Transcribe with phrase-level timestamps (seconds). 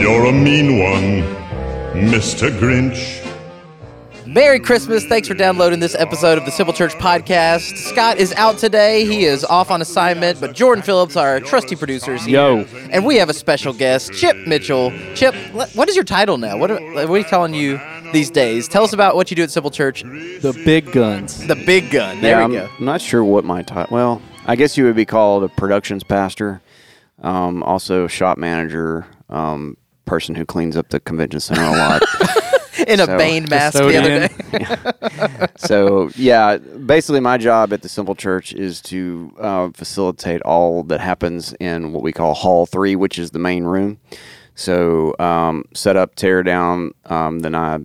[0.00, 1.22] You're a mean one,
[1.92, 2.50] Mr.
[2.58, 3.18] Grinch.
[4.26, 5.04] Merry Christmas.
[5.04, 7.76] Thanks for downloading this episode of the Simple Church Podcast.
[7.76, 9.04] Scott is out today.
[9.04, 12.40] He is off on assignment, but Jordan Phillips, our trusty producer, is here.
[12.40, 12.66] Yo.
[12.90, 14.90] And we have a special guest, Chip Mitchell.
[15.14, 15.34] Chip,
[15.74, 16.56] what is your title now?
[16.56, 17.78] What are, what are you calling you
[18.12, 18.68] these days?
[18.68, 20.02] Tell us about what you do at Simple Church.
[20.02, 21.46] The big guns.
[21.46, 22.20] The big gun.
[22.22, 22.70] There yeah, we I'm go.
[22.80, 23.94] not sure what my title.
[23.94, 26.62] Well, I guess you would be called a productions pastor,
[27.20, 29.76] um, also shop manager, um,
[30.12, 32.02] person who cleans up the convention center a lot.
[32.86, 35.38] In a so- Bane mask the other Custodian.
[35.38, 35.46] day.
[35.56, 41.00] so yeah, basically my job at the Simple Church is to uh, facilitate all that
[41.00, 43.98] happens in what we call Hall Three, which is the main room.
[44.54, 46.92] So um, set up, tear down.
[47.06, 47.78] Um, then I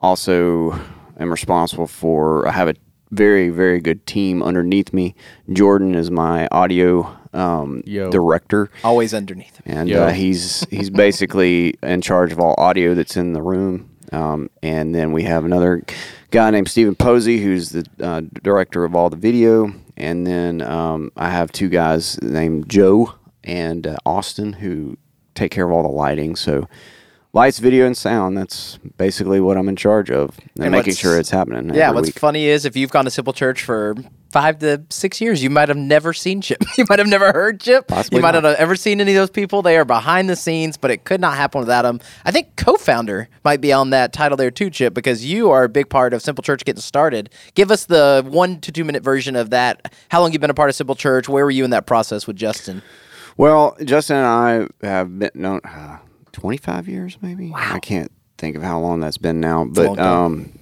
[0.00, 0.72] also
[1.20, 2.48] am responsible for.
[2.48, 2.74] I have a
[3.10, 5.14] very very good team underneath me.
[5.52, 9.60] Jordan is my audio um, director Always underneath.
[9.64, 10.04] and Yo.
[10.04, 13.90] uh, he's he's basically in charge of all audio that's in the room.
[14.12, 15.82] Um, and then we have another
[16.30, 19.72] guy named Stephen Posey, who's the uh, director of all the video.
[19.96, 24.96] And then um, I have two guys named Joe and uh, Austin who
[25.34, 26.36] take care of all the lighting.
[26.36, 26.68] So
[27.36, 28.36] lights, video, and sound.
[28.36, 31.72] That's basically what I'm in charge of, and, And making sure it's happening.
[31.74, 32.18] Yeah, what's week.
[32.18, 33.94] funny is if you've gone to Simple Church for
[34.30, 36.64] five to six years, you might have never seen Chip.
[36.78, 37.88] You might have never heard Chip.
[37.88, 38.42] Possibly you might not.
[38.42, 39.62] not have ever seen any of those people.
[39.62, 42.00] They are behind the scenes, but it could not happen without them.
[42.24, 45.68] I think co-founder might be on that title there too, Chip, because you are a
[45.68, 47.30] big part of Simple Church getting started.
[47.54, 49.94] Give us the one to two minute version of that.
[50.08, 51.28] How long you been a part of Simple Church?
[51.28, 52.82] Where were you in that process with Justin?
[53.36, 55.98] Well, Justin and I have been known uh,
[56.36, 57.50] 25 years, maybe.
[57.54, 60.52] I can't think of how long that's been now, but um,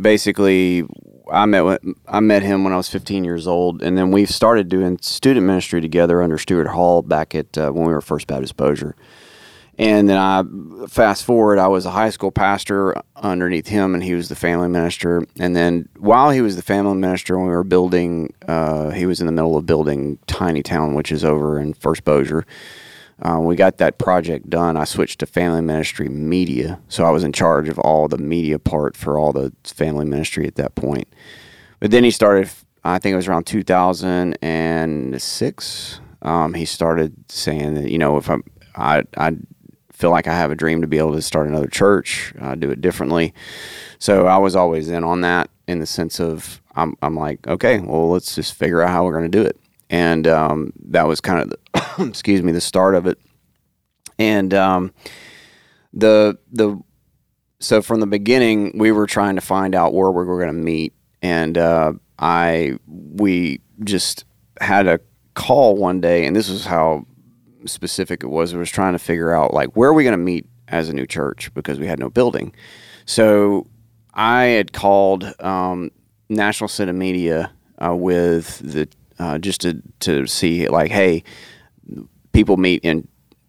[0.00, 0.84] basically,
[1.30, 4.26] I met with, I met him when I was 15 years old, and then we
[4.26, 8.28] started doing student ministry together under Stuart Hall back at uh, when we were First
[8.28, 8.94] Baptist Bossier.
[9.76, 10.44] And then I
[10.86, 14.68] fast forward, I was a high school pastor underneath him, and he was the family
[14.68, 15.26] minister.
[15.40, 19.18] And then while he was the family minister, when we were building, uh, he was
[19.18, 22.46] in the middle of building Tiny Town, which is over in First Bossier.
[23.22, 24.76] Uh, we got that project done.
[24.76, 28.58] I switched to family ministry media, so I was in charge of all the media
[28.58, 31.06] part for all the family ministry at that point.
[31.80, 32.50] But then he started.
[32.82, 36.00] I think it was around 2006.
[36.22, 38.42] Um, he started saying that you know if I'm,
[38.74, 39.36] I I
[39.92, 42.70] feel like I have a dream to be able to start another church, uh, do
[42.70, 43.32] it differently.
[43.98, 47.78] So I was always in on that in the sense of I'm I'm like okay,
[47.78, 49.56] well let's just figure out how we're going to do it,
[49.90, 53.18] and um, that was kind of the, excuse me the start of it,
[54.18, 54.92] and um,
[55.94, 56.78] the the
[57.60, 60.62] so from the beginning we were trying to find out where we were going to
[60.62, 60.92] meet.
[61.22, 64.24] And uh, i we just
[64.60, 65.00] had a
[65.34, 67.06] call one day and this is how
[67.66, 68.52] specific it was.
[68.52, 70.92] We was trying to figure out like where are we going to meet as a
[70.92, 71.52] new church?
[71.54, 72.54] Because we had no building.
[73.06, 73.66] So
[74.16, 75.90] i had called um,
[76.28, 77.52] national cinema media
[77.84, 81.22] uh, with the uh, just to, to see like hey
[82.32, 83.06] people meet in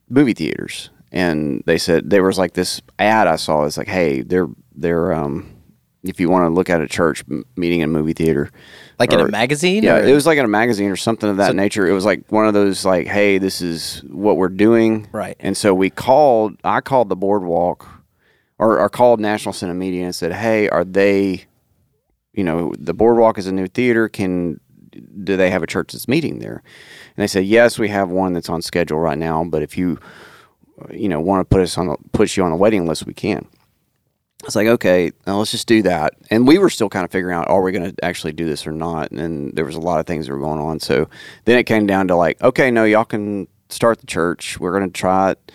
[0.09, 4.21] movie theaters and they said there was like this ad I saw it's like hey
[4.21, 5.51] they're they're um
[6.03, 7.23] if you want to look at a church
[7.55, 8.51] meeting in a movie theater
[8.99, 9.81] Like in a magazine?
[9.81, 12.05] yeah or- it was like in a magazine or something of that nature it was
[12.05, 15.35] like one of those like hey this is what we're doing Right.
[15.39, 17.87] and so we called I called the boardwalk
[18.59, 21.45] or, or called National Cinema Media and said hey are they
[22.33, 24.59] you know the boardwalk is a new theater can
[25.23, 26.61] do they have a church that's meeting there
[27.15, 29.99] and they said yes we have one that's on schedule right now but if you
[30.91, 33.13] you know want to put us on the, put you on the waiting list we
[33.13, 33.47] can
[34.43, 36.13] I was like, okay, let's just do that.
[36.29, 38.67] And we were still kind of figuring out, are we going to actually do this
[38.67, 39.09] or not?
[39.09, 40.79] And there was a lot of things that were going on.
[40.79, 41.09] So
[41.45, 44.59] then it came down to like, okay, no, y'all can start the church.
[44.59, 45.51] We're going to try it.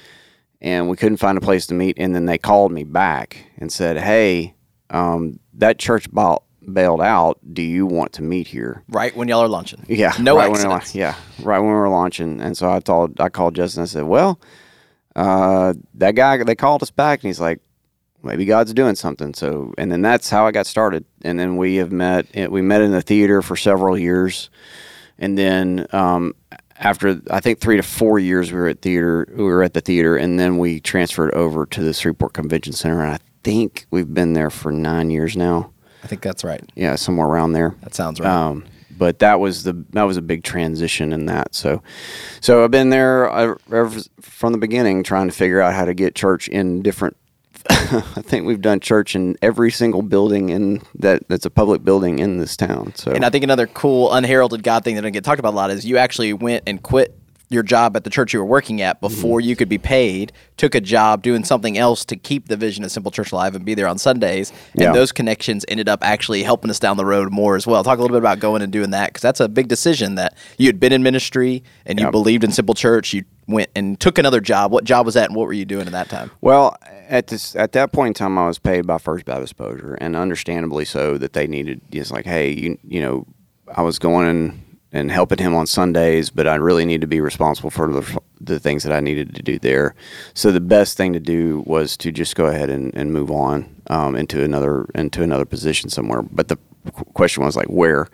[0.61, 1.99] And we couldn't find a place to meet.
[1.99, 4.55] And then they called me back and said, hey,
[4.89, 7.39] um, that church bail- bailed out.
[7.53, 8.83] Do you want to meet here?
[8.89, 9.85] right when y'all are launching.
[9.89, 10.13] Yeah.
[10.21, 10.95] No right when accidents.
[10.95, 11.15] la- yeah.
[11.43, 12.41] Right when we were launching.
[12.41, 13.83] And so I told I called Justin.
[13.83, 14.41] I said, Well,
[15.17, 17.61] uh, that guy they called us back and he's like,
[18.23, 19.33] Maybe God's doing something.
[19.35, 21.05] So and then that's how I got started.
[21.23, 24.51] And then we have met eh, we met in the theater for several years.
[25.19, 26.35] And then um,
[26.77, 29.81] after I think three to four years we were at theater we were at the
[29.81, 34.13] theater and then we transferred over to the Shreveport Convention Center and I think we've
[34.13, 35.73] been there for nine years now.
[36.03, 36.63] I think that's right.
[36.75, 37.75] Yeah, somewhere around there.
[37.83, 38.31] That sounds right.
[38.31, 38.65] Um,
[39.01, 41.55] but that was the that was a big transition in that.
[41.55, 41.83] So,
[42.41, 45.95] so I've been there uh, ever from the beginning, trying to figure out how to
[45.95, 47.17] get church in different.
[47.71, 52.19] I think we've done church in every single building in that that's a public building
[52.19, 52.95] in this town.
[52.95, 55.57] So And I think another cool unheralded God thing that doesn't get talked about a
[55.57, 57.19] lot is you actually went and quit
[57.51, 59.15] your job at the church you were working at mm-hmm.
[59.15, 62.85] before you could be paid, took a job doing something else to keep the vision
[62.85, 64.53] of Simple Church alive and be there on Sundays.
[64.73, 64.93] And Yeah.
[64.93, 67.83] those connections ended up actually helping us down the road more as well.
[67.83, 70.35] Talk a little bit about going and doing that because that's a big decision that
[70.59, 72.13] you had been in ministry and you Yep.
[72.13, 73.13] believed in Simple Church.
[73.13, 74.71] You went and took another job.
[74.71, 76.31] What job was that and what were you doing at that time?
[76.41, 76.77] Well,
[77.09, 80.15] at this at that point in time, I was paid by First Baptist Bossier, and
[80.15, 83.27] understandably so that they needed just like, hey, you you know,
[83.75, 87.71] I was going and, helping him on Sundays, but I really need to be responsible
[87.71, 89.95] for the the things that I needed to do there.
[90.35, 93.83] So the best thing to do was to just go ahead and, and move on
[93.89, 96.23] um, into another into another position somewhere.
[96.23, 96.57] But the
[97.15, 98.09] question was like where.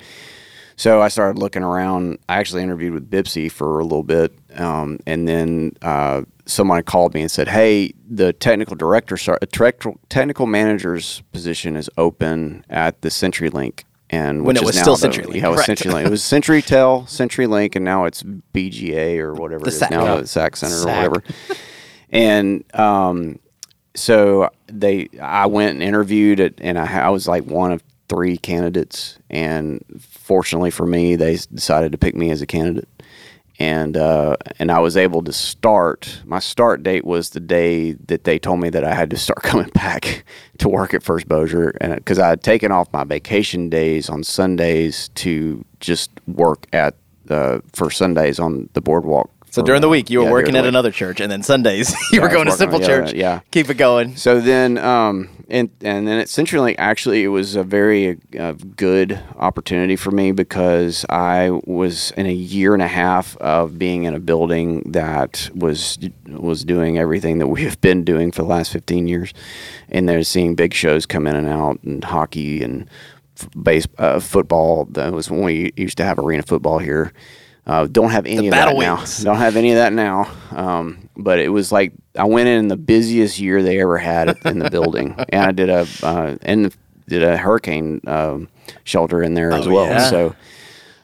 [0.78, 2.19] So I started looking around.
[2.28, 7.14] I actually interviewed with Bipsy for a little bit, um, and then uh, someone called
[7.14, 13.00] me and said, "Hey, the technical director, sorry, technical technical manager's position is open at
[13.00, 15.76] the CenturyLink." And When it was now still CenturyLink, yeah, it was right.
[15.79, 16.06] CenturyLink.
[16.06, 19.91] It was CenturyTel, CenturyLink, and now it's BGA or whatever The it is SAC.
[19.91, 20.20] now, Yeah.
[20.20, 20.87] the SAC Center SAC.
[21.06, 21.23] or whatever.
[22.11, 23.38] and um,
[23.94, 28.37] so they I went and interviewed it, and I, I was like one of three
[28.37, 32.88] candidates, and fortunately for me, they decided to pick me as a candidate,
[33.58, 36.20] and uh, and I was able to start.
[36.25, 39.43] My start date was the day that they told me that I had to start
[39.43, 40.25] coming back
[40.58, 44.23] to work at First Bossier, and because I had taken off my vacation days on
[44.25, 46.94] Sundays to just work at
[47.31, 49.31] uh, for Sundays on the boardwalk.
[49.56, 50.69] So during the uh, week, you were yeah, working at week.
[50.69, 53.14] another church, and then Sundays you Yeah, were going to Simple Church.
[53.14, 53.41] yeah.
[53.50, 54.14] keep it going.
[54.17, 59.19] So then, um, and and then at CenturyLink, actually, it was a very uh, good
[59.37, 64.12] opportunity for me because I was in a year and a half of being in
[64.12, 68.70] a building that was was doing everything that we have been doing for the last
[68.73, 69.32] fifteen years,
[69.88, 72.91] and they're seeing big shows come in and out, and hockey and
[73.41, 74.85] f- base uh, football.
[74.91, 77.14] That was when we used to have arena football here.
[77.67, 79.05] Uh, don't have any of Battle that now.
[79.25, 80.31] Don't have any of that now.
[80.53, 84.59] Um, but it was like I went in the busiest year they ever had in
[84.61, 86.75] the building, and I did a uh, and
[87.09, 88.49] did a hurricane um,
[88.85, 89.87] shelter in there as Oh, well.
[89.87, 90.11] yeah.
[90.11, 90.35] So,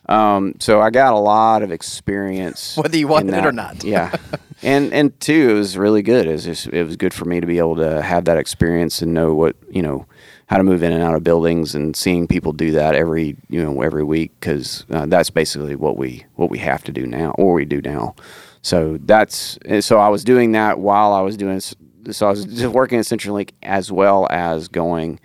[0.08, 3.82] um, so I got a lot of experience, Whether you wanted it or not.
[3.84, 4.14] yeah,
[4.62, 6.26] and and two, it was really good.
[6.26, 9.02] It was just, it was good for me to be able to have that experience
[9.02, 10.06] and know what you know
[10.52, 13.62] how to move in and out of buildings and seeing people do that every you
[13.62, 17.30] know every week because uh, that's basically what we what we have to do now
[17.38, 18.14] or we do now.
[18.60, 22.74] So that's so I was doing that while I was doing so I was just
[22.74, 25.20] working at Central CenturyLink as well as going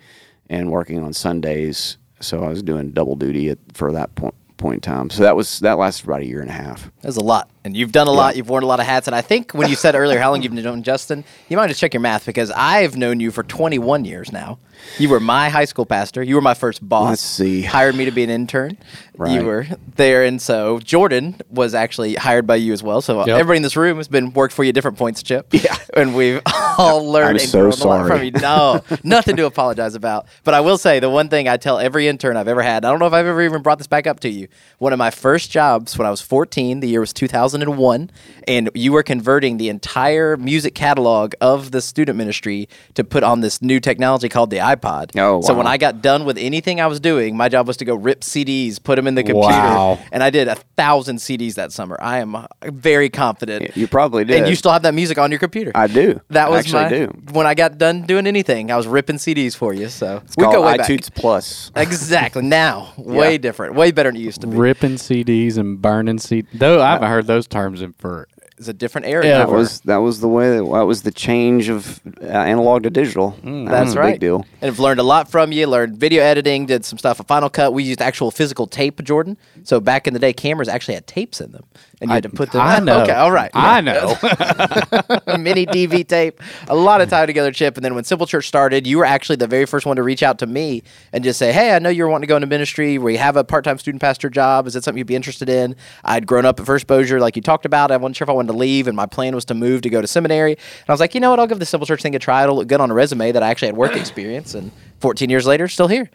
[0.48, 1.98] and working on Sundays.
[2.20, 5.10] So I was doing double duty at, for that point point in time.
[5.10, 6.90] So that was that lasted about a year and a half.
[7.02, 8.34] There's a lot, and you've done a lot.
[8.36, 10.42] You've worn a lot of hats, and I think when you said earlier how long
[10.42, 14.04] you've known Justin, you might just check your math because I've known you for 21
[14.06, 14.58] years now.
[14.96, 16.22] You were my high school pastor.
[16.22, 17.08] You were my first boss.
[17.10, 17.62] Let's see.
[17.62, 18.78] Hired me to be an intern.
[19.26, 19.66] You were
[19.96, 23.00] there, and so Jordan was actually hired by you as well.
[23.00, 23.28] So Yep.
[23.28, 25.48] everybody in this room has been worked for you at different points, Chip.
[25.52, 25.76] Yeah.
[25.96, 26.40] and we've
[26.78, 27.30] all learned.
[27.30, 28.08] I'm and so grown a lot sorry.
[28.08, 28.30] from you.
[28.40, 30.28] No, nothing to apologize about.
[30.44, 32.84] But I will say the one thing I tell every intern I've ever had.
[32.84, 34.46] I don't know if I've ever even brought this back up to you.
[34.78, 37.12] One of my first jobs when I was 14, the year was
[37.60, 38.10] 2001,
[38.46, 43.40] and you were converting the entire music catalog of the student ministry to put on
[43.40, 45.10] this new technology called the iPod.
[45.18, 45.66] Oh, So when.
[45.68, 48.82] I got done with anything I was doing, my job was to go rip CDs,
[48.82, 49.98] put them in the computer, Wow.
[50.12, 51.98] and I did a thousand CDs that summer.
[52.00, 53.76] I am uh, very confident.
[53.76, 54.38] You probably did.
[54.38, 55.72] And you still have that music on your computer.
[55.74, 56.20] I do.
[56.30, 57.32] That was Actually my do.
[57.32, 58.70] when I got done doing anything.
[58.70, 59.88] I was ripping CDs for you.
[59.88, 60.86] So It's we called go way back.
[60.88, 61.70] iTunes Plus.
[61.76, 62.42] Exactly.
[62.48, 63.38] Now, way Yeah.
[63.38, 64.56] different, way better than it used to be.
[64.56, 66.46] Ripping CDs and burning CDs.
[66.54, 68.28] Though I haven't heard those terms in for.
[68.58, 69.24] It's a different era.
[69.24, 69.38] Yeah.
[69.38, 73.38] That was that was the way that was the change of uh, analog to digital.
[73.42, 73.66] Mm.
[73.66, 74.12] That That's was a right.
[74.14, 74.44] Big deal.
[74.60, 75.66] And I've learned a lot from you.
[75.68, 76.66] Learned video editing.
[76.66, 77.72] Did some stuff at Final Cut.
[77.72, 79.38] We used actual physical tape, Jordan.
[79.62, 81.64] So back in the day, cameras actually had tapes in them,
[82.00, 82.62] and you had to put them.
[82.62, 83.02] I know.
[83.02, 83.50] Okay, all right.
[83.54, 84.16] I know.
[85.38, 87.76] mini DV tape, a lot of time together, Chip.
[87.76, 90.24] And then when Simple Church started, you were actually the very first one to reach
[90.24, 92.98] out to me and just say, "Hey, I know you're wanting to go into ministry.
[92.98, 94.66] We have a part-time student pastor job.
[94.66, 97.42] Is that something you'd be interested in?" I'd grown up at First Bossier, like you
[97.42, 97.92] talked about.
[97.92, 99.90] I wasn't sure if I wanted to leave, and my plan was to move to
[99.90, 100.52] go to seminary.
[100.52, 101.40] And I was like, you know what?
[101.40, 102.42] I'll give the Simple Church thing a try.
[102.42, 104.54] It'll look good on a resume that I actually had work experience.
[104.54, 106.10] And 14 years later, still here.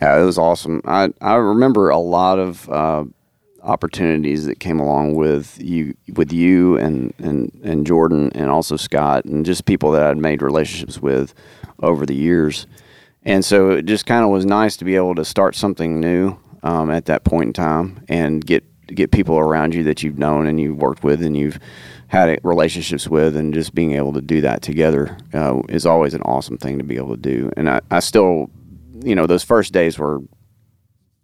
[0.00, 0.80] Yeah, it was awesome.
[0.84, 3.04] I I remember a lot of uh,
[3.62, 9.24] opportunities that came along with you with you and, and and Jordan and also Scott
[9.24, 11.34] and just people that I'd made relationships with
[11.80, 12.66] over the years.
[13.22, 16.36] And so it just kind of was nice to be able to start something new
[16.62, 20.46] um, at that point in time and get get people around you that you've known
[20.46, 21.58] and you've worked with and you've
[22.08, 26.22] had relationships with and just being able to do that together uh, is always an
[26.22, 27.50] awesome thing to be able to do.
[27.56, 28.50] And I, I still,
[29.02, 30.20] you know, those first days were,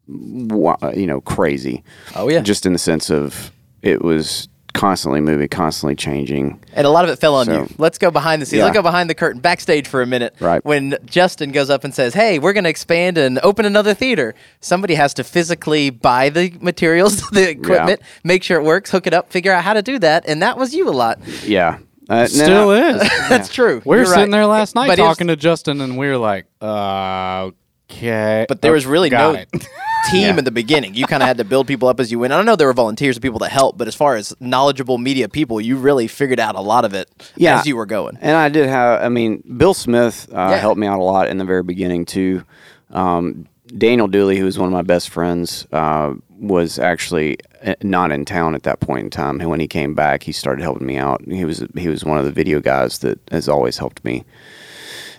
[0.08, 1.84] you know, crazy.
[2.16, 2.40] Oh, yeah.
[2.40, 3.52] Just in the sense of
[3.82, 6.60] it was constantly moving, constantly changing.
[6.72, 7.68] And a lot of it fell on So- you.
[7.78, 8.58] Let's go behind the scenes.
[8.58, 8.64] Yeah.
[8.64, 10.34] Let's go behind the curtain, backstage for a minute.
[10.40, 10.64] Right.
[10.64, 14.34] When Justin goes up and says, "Hey, we're going to expand and open another theater,"
[14.60, 19.14] somebody has to physically buy the materials, the equipment, make sure it works, hook it
[19.14, 21.18] up, figure out how to do that, and that was you a lot.
[21.44, 23.00] Yeah, uh, Still now- is.
[23.28, 23.82] That's true.
[23.84, 24.30] We were You're sitting right.
[24.30, 27.50] there last night But it was- talking to Justin, and we were like, uh,
[27.90, 28.46] okay.
[28.48, 29.48] But there was really got no it.
[30.10, 30.38] team Yeah.
[30.38, 30.94] in the beginning.
[30.94, 32.32] You kind of had to build people up as you went.
[32.32, 35.28] I know there were volunteers and people that helped, but as far as knowledgeable media
[35.28, 37.10] people, you really figured out a lot of it
[37.44, 38.16] as you were going.
[38.20, 40.56] And I did have, I mean, Bill Smith uh, Yeah.
[40.56, 42.44] helped me out a lot in the very beginning too.
[42.90, 48.10] Um, Daniel Dooley, who was one of my best friends, uh, was actually uh, not
[48.10, 49.40] in town at that point in time.
[49.40, 51.22] And when he came back, he started helping me out.
[51.28, 54.24] He was he was one of the video guys that has always helped me.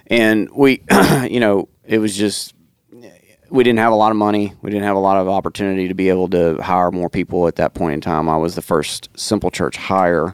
[0.07, 0.81] And we,
[1.29, 2.53] you know, it was just
[3.51, 4.53] we didn't have a lot of money.
[4.61, 7.57] We didn't have a lot of opportunity to be able to hire more people at
[7.57, 8.29] that point in time.
[8.29, 10.33] I was the first Simple Church hire.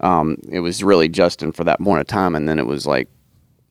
[0.00, 3.08] Um, it was really Justin for that point of time, and then it was like,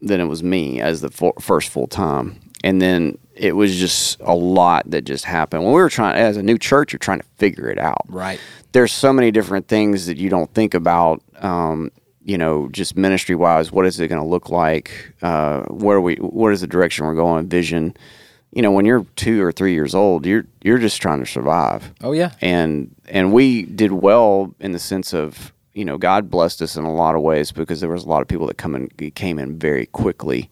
[0.02, 4.34] then it was me as the first full time, and then it was just a
[4.34, 5.64] lot that just happened.
[5.64, 8.06] When we were trying, as a new church, you're trying to figure it out.
[8.08, 8.40] Right.
[8.72, 11.22] There's so many different things that you don't think about.
[11.38, 11.92] Um,
[12.24, 15.14] you know, just ministry wise, what is it going to look like?
[15.22, 16.16] Uh, where are we?
[16.16, 17.48] What is the direction we're going?
[17.48, 17.96] Vision.
[18.52, 21.94] You know, when you're two or three years old, you're you're just trying to survive
[22.02, 22.32] Oh yeah.
[22.42, 26.84] and and we did well in the sense of you know God blessed us in
[26.84, 29.38] a lot of ways because there was a lot of people that come in came
[29.38, 30.50] in very quickly,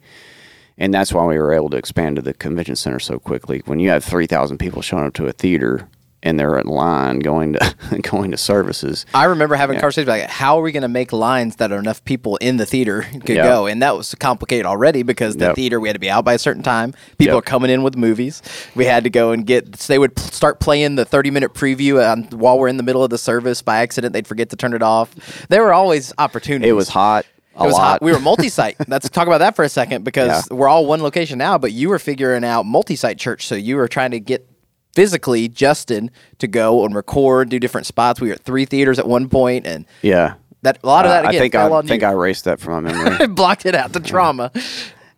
[0.77, 3.63] and that's why we were able to expand to the convention center so quickly.
[3.66, 5.88] When you have three thousand people showing up to a theater
[6.24, 9.82] and they're in line going to going to services, I remember having Yeah.
[9.82, 12.66] conversations like, how are we going to make lines that are enough people in the
[12.66, 13.44] theater could Yeah.
[13.44, 13.66] go?
[13.68, 15.56] And that was complicated already because the Yep.
[15.56, 16.94] theater we had to be out by a certain time.
[17.18, 17.44] People Yep.
[17.44, 18.42] are coming in with movies.
[18.76, 19.76] We had to go and get.
[19.78, 23.04] So they would start playing the thirty minute preview um, while we're in the middle
[23.04, 23.62] of the service.
[23.62, 25.14] By accident, they'd forget to turn it off.
[25.50, 26.70] There were always opportunities.
[26.70, 27.26] it was hot.
[27.56, 27.82] A It was lot.
[27.84, 28.02] hot.
[28.04, 28.76] We were multi-site.
[28.88, 30.56] Let's talk about that for a second because Yeah.
[30.56, 31.58] we're all one location now.
[31.58, 34.48] But you were figuring out multi-site church, so you were trying to get
[34.98, 38.20] physically Justin to go and record, do different spots.
[38.20, 40.34] We were at three theaters at one point, and yeah.
[40.63, 42.08] that a lot of that Uh, again I think I think you.
[42.08, 43.27] I erased that from my memory.
[43.42, 43.94] blocked it out.
[43.94, 44.51] The trauma.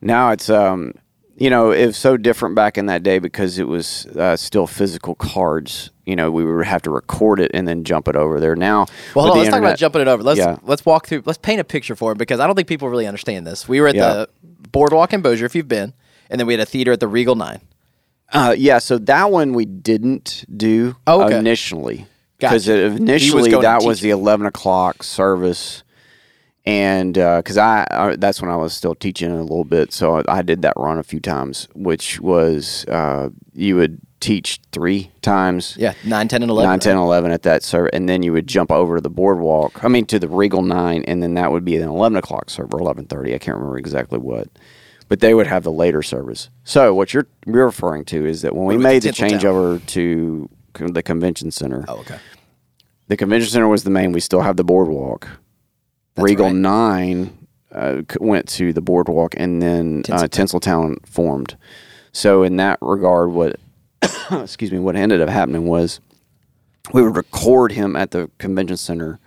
[0.01, 0.95] Now it's um
[1.38, 4.67] you know it was so different back in that day because it was uh, still
[4.67, 5.91] physical cards.
[6.05, 8.57] You know we would have to record it and then jump it over there.
[8.57, 9.38] Now Well, on.
[9.38, 10.24] Let's talk about jumping it over.
[10.24, 10.57] Let's Yeah.
[10.63, 11.24] let's walk through.
[11.25, 13.65] Let's paint a picture for it because I don't think people really understand this.
[13.65, 14.13] We were at Yeah.
[14.13, 14.29] the
[14.74, 15.93] Boardwalk in Bossier, if you've been,
[16.29, 17.62] and then we had a theater at the Regal Nine.
[18.31, 21.38] Uh, yeah, so that one we didn't do Oh, okay.
[21.38, 22.05] initially
[22.38, 22.77] because Gotcha.
[22.77, 25.83] He was initially that was the eleven o'clock service,
[26.65, 30.41] and because I, I that's when I was still teaching a little bit, so I
[30.41, 35.75] did that run a few times, which was uh, you would teach three times.
[35.77, 36.69] Yeah, 9, 10, and 11.
[36.69, 39.83] 9, 10, 11 at that server, and then you would jump over to the boardwalk.
[39.83, 42.77] I mean, to the Regal 9, and then that would be an 11 o'clock server,
[42.77, 43.33] 11.30.
[43.33, 44.50] I can't remember exactly what.
[45.09, 46.49] But they would have the later service.
[46.63, 50.49] So what you're, you're referring to is that when we We made the changeover to
[50.75, 52.19] the convention center, Oh, okay.
[53.07, 54.11] the convention center was the main.
[54.11, 55.27] We still have the boardwalk.
[56.15, 56.55] That's Regal right.
[56.55, 57.37] 9
[57.71, 61.57] uh, went to the boardwalk, and then uh, Tinseltown formed.
[62.11, 63.57] So in that regard, what
[64.31, 65.99] excuse me, what ended up happening was
[66.93, 69.19] we would record him at the convention center,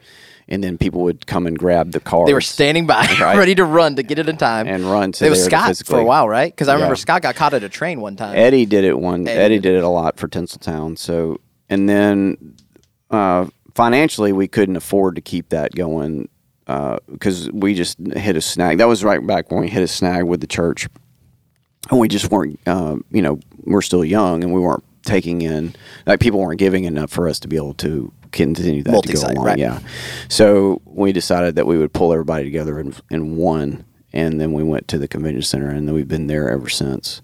[0.48, 2.26] and then people would come and grab the car.
[2.26, 3.36] They were standing by, Right.
[3.38, 4.66] ready to run to get it in time.
[4.66, 6.52] And run to It was Scott for a while, right?
[6.52, 7.00] Because I remember Yeah.
[7.00, 8.36] Scott got caught at a train one time.
[8.36, 9.26] Eddie did it one.
[9.26, 10.98] Eddie Eddie, did it a lot for Tinseltown.
[10.98, 12.56] So and then
[13.10, 16.28] uh, financially, we couldn't afford to keep that going
[16.66, 18.78] because we just hit a snag.
[18.78, 20.88] That was right back when we hit a snag with the church,
[21.90, 22.58] and we just weren't.
[22.66, 25.74] Uh, you know, we're still young, and we weren't taking in
[26.06, 29.20] like people weren't giving enough for us to be able to continue that to go
[29.20, 29.44] along.
[29.44, 29.58] right.
[29.58, 29.78] Yeah.
[30.28, 34.62] So we decided that we would pull everybody together in in one, and then we
[34.62, 37.22] went to the convention center, and then we've been there ever since.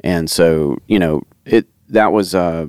[0.00, 2.66] And so, you know, it that was uh,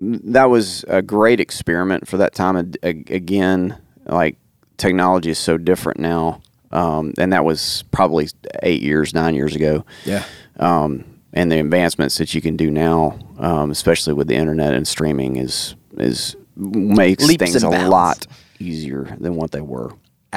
[0.00, 2.56] that was a great experiment for that time.
[2.56, 4.36] Ag- ag- Again, like
[4.76, 6.40] technology is so different now,
[6.72, 8.28] um, and that was probably
[8.62, 9.84] eight years, nine years ago.
[10.04, 10.24] Yeah.
[10.58, 14.88] Um, and the advancements that you can do now, um, especially with the internet and
[14.88, 17.88] streaming, is is makes Leaps things a bounds.
[17.90, 18.26] lot
[18.58, 19.92] easier than what they were.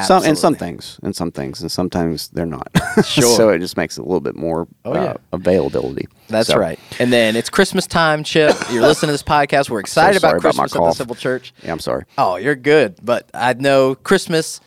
[0.08, 2.68] Some and some things, and some things, and sometimes they're not.
[3.06, 3.36] Sure.
[3.38, 5.14] so it just makes it a little bit more Oh, uh, yeah.
[5.34, 6.08] availability.
[6.30, 6.80] That's So- right.
[7.00, 8.56] And then it's Christmas time, Chip.
[8.72, 9.70] You're listening to this podcast.
[9.70, 10.94] We're excited sorry about about my Christmas at the.
[10.94, 11.54] Simple Church.
[11.64, 12.06] Yeah, I'm sorry.
[12.18, 12.96] Oh, you're good.
[13.04, 14.62] But I know Christmas,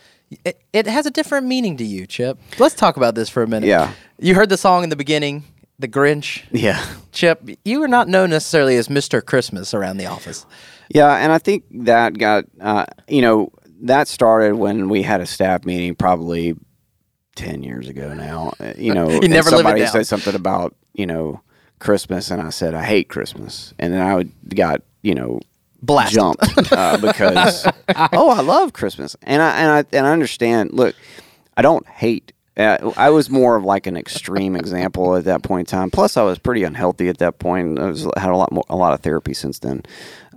[0.45, 2.39] it, it has a different meaning to you, Chip.
[2.61, 3.67] Let's talk about this for a minute.
[3.67, 3.93] Yeah.
[4.21, 5.43] You heard the song in the beginning,
[5.81, 6.43] The Grinch.
[6.53, 6.85] Yeah.
[7.13, 9.25] Chip, you are not known necessarily as Mr.
[9.25, 10.47] Christmas around the office.
[10.89, 13.51] Yeah, and I think that got uh, you know
[13.83, 16.55] that started when we had a staff meeting probably
[17.35, 18.53] ten years ago now.
[18.61, 21.41] Uh, You know, and never somebody said something about you know
[21.79, 24.23] Christmas, and I said I hate Christmas, and then I
[24.55, 25.41] got you know
[25.83, 26.15] Blasted.
[26.15, 27.67] jumped uh, because
[28.13, 30.73] oh I love Christmas, and I and I and I understand.
[30.73, 30.95] Look,
[31.57, 32.33] I don't hate.
[32.57, 35.91] Uh, I was more of like an extreme example at that point in time.
[35.91, 37.79] Plus, I was pretty unhealthy at that point.
[37.79, 39.83] I was, had a lot more, a lot of therapy since then.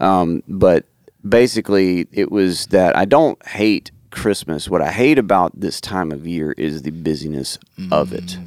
[0.02, 0.86] Um, but
[1.28, 4.70] basically, it was that I don't hate Christmas.
[4.70, 7.58] What I hate about this time of year is the busyness
[7.92, 8.38] of it.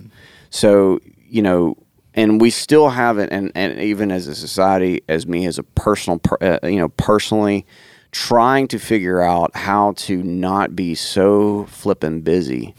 [0.50, 1.78] So you know,
[2.12, 6.18] and we still haven't, and, and even as a society, as me as a personal,
[6.18, 7.64] per- uh, you know, personally,
[8.10, 12.74] trying to figure out how to not be so flippin' busy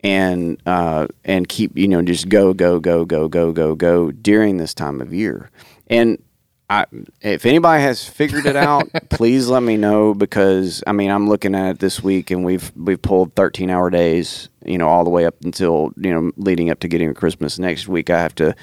[0.00, 4.56] and uh, and keep you know just go go go go go go go during
[4.56, 5.50] this time of year.
[5.88, 6.22] And
[6.70, 6.84] I,
[7.22, 11.54] if anybody has figured it out, please let me know because I mean I'm looking
[11.54, 15.10] at it this week and we've we've pulled 13 hour days, you know, all the
[15.10, 17.58] way up until you know leading up to getting to Christmas.
[17.58, 18.54] Next week I have to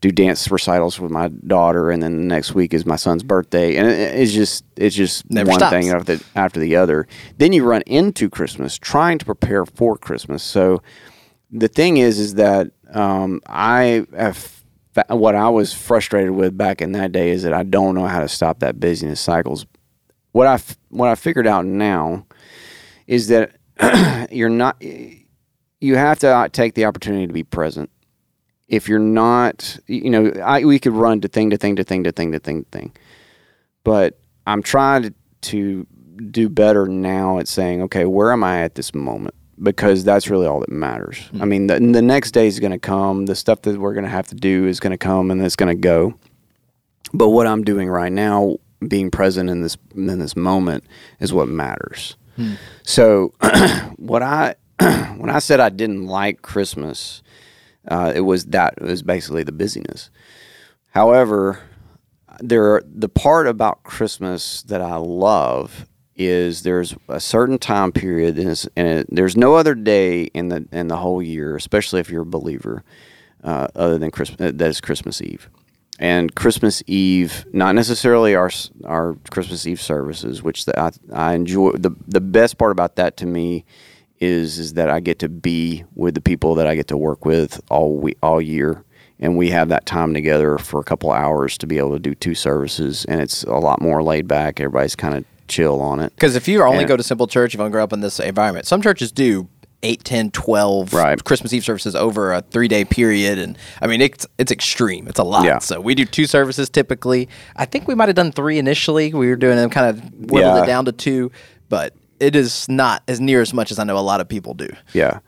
[0.00, 3.76] do dance recitals with my daughter, and then the next week is my son's birthday,
[3.76, 5.72] and it, it's just it's just Never one stops.
[5.72, 7.06] thing after the, after the other.
[7.38, 10.42] Then you run into Christmas, trying to prepare for Christmas.
[10.42, 10.82] So
[11.50, 14.58] the thing is, is that um, I have
[15.08, 18.20] what I was frustrated with back in that day is that I don't know how
[18.20, 19.66] to stop that busyness cycles.
[20.32, 22.26] What I what I figured out now
[23.06, 23.52] is that
[24.32, 27.90] you're not you have to uh, take the opportunity to be present.
[28.68, 32.04] If you're not, you know, I, we could run to thing to thing to thing
[32.04, 32.92] to thing to thing to thing,
[33.82, 35.86] but I'm trying to, to
[36.30, 39.34] do better now at saying, okay, where am I at this moment?
[39.62, 41.18] Because that's really all that matters.
[41.28, 41.42] Hmm.
[41.42, 43.26] I mean, the, the next day is going to come.
[43.26, 45.56] The stuff that we're going to have to do is going to come and it's
[45.56, 46.14] going to go.
[47.12, 48.56] But what I'm doing right now,
[48.86, 50.84] being present in this in this moment,
[51.20, 52.16] is what matters.
[52.36, 52.54] Hmm.
[52.82, 53.32] So,
[53.96, 57.22] what I when I said I didn't like Christmas,
[57.88, 60.10] uh, it was that it was basically the busyness.
[60.90, 61.60] However,
[62.40, 65.86] there the part about Christmas that I love
[66.16, 70.66] is there's a certain time period and, and it, there's no other day in the
[70.72, 72.84] in the whole year, especially if you're a believer,
[73.42, 75.48] uh, other than Christmas that is Christmas Eve.
[76.00, 78.50] And Christmas Eve, not necessarily our
[78.84, 81.72] our Christmas Eve services, which the, I, I enjoy.
[81.72, 83.64] the The best part about that to me
[84.20, 87.24] is is that I get to be with the people that I get to work
[87.24, 88.84] with all we all year,
[89.20, 92.14] and we have that time together for a couple hours to be able to do
[92.14, 94.60] two services, and it's a lot more laid back.
[94.60, 96.14] Everybody's kind of chill on it.
[96.14, 98.00] Because if you only And- go to Simple Church, if you don't grow up in
[98.00, 99.48] this environment, some churches do
[99.84, 101.22] 8, 10, 12 Right.
[101.22, 103.38] Christmas Eve services over a three day period.
[103.38, 105.06] And I mean, it's it's extreme.
[105.06, 105.44] It's a lot.
[105.44, 105.58] Yeah.
[105.60, 107.28] So we do two services typically.
[107.54, 109.14] I think we might have done three initially.
[109.14, 110.02] We were doing them kind of
[110.32, 110.62] whittled Yeah.
[110.64, 111.30] it down to two,
[111.68, 114.54] but it is not as near as much as I know a lot of people
[114.54, 114.68] do.
[114.92, 115.20] Yeah.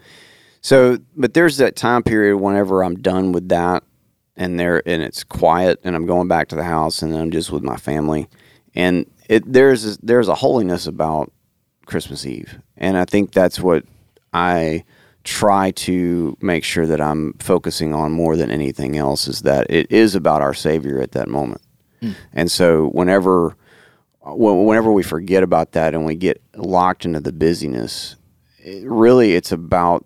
[0.61, 3.83] So, but there's that time period whenever I'm done with that,
[4.37, 7.51] and there and it's quiet, and I'm going back to the house, and I'm just
[7.51, 8.29] with my family,
[8.75, 11.33] and it there's there's a holiness about
[11.87, 13.85] Christmas Eve, and I think that's what
[14.33, 14.85] I
[15.25, 19.91] try to make sure that I'm focusing on more than anything else is that it
[19.93, 21.63] is about our Savior at that moment,
[22.01, 22.13] hmm.
[22.33, 23.57] and so whenever
[24.23, 28.17] whenever we forget about that and we get locked into the busyness,
[28.59, 30.05] it, really it's about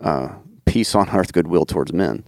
[0.00, 0.28] uh,
[0.64, 2.24] peace on earth, goodwill towards men.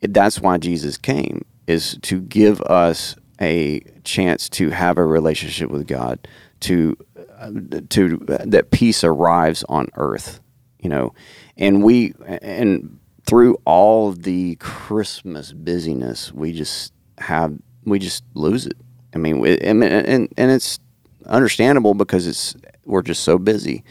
[0.00, 5.70] It, that's why Jesus came, is to give us a chance to have a relationship
[5.70, 6.26] with God,
[6.60, 6.96] to
[7.38, 7.50] uh,
[7.90, 10.40] to that peace arrives on earth,
[10.80, 11.14] you know,
[11.56, 17.54] and we and through all the Christmas busyness, we just have
[17.84, 18.76] we just lose it.
[19.18, 20.78] I mean, and and, and it's
[21.26, 23.84] understandable because it's we're just so busy.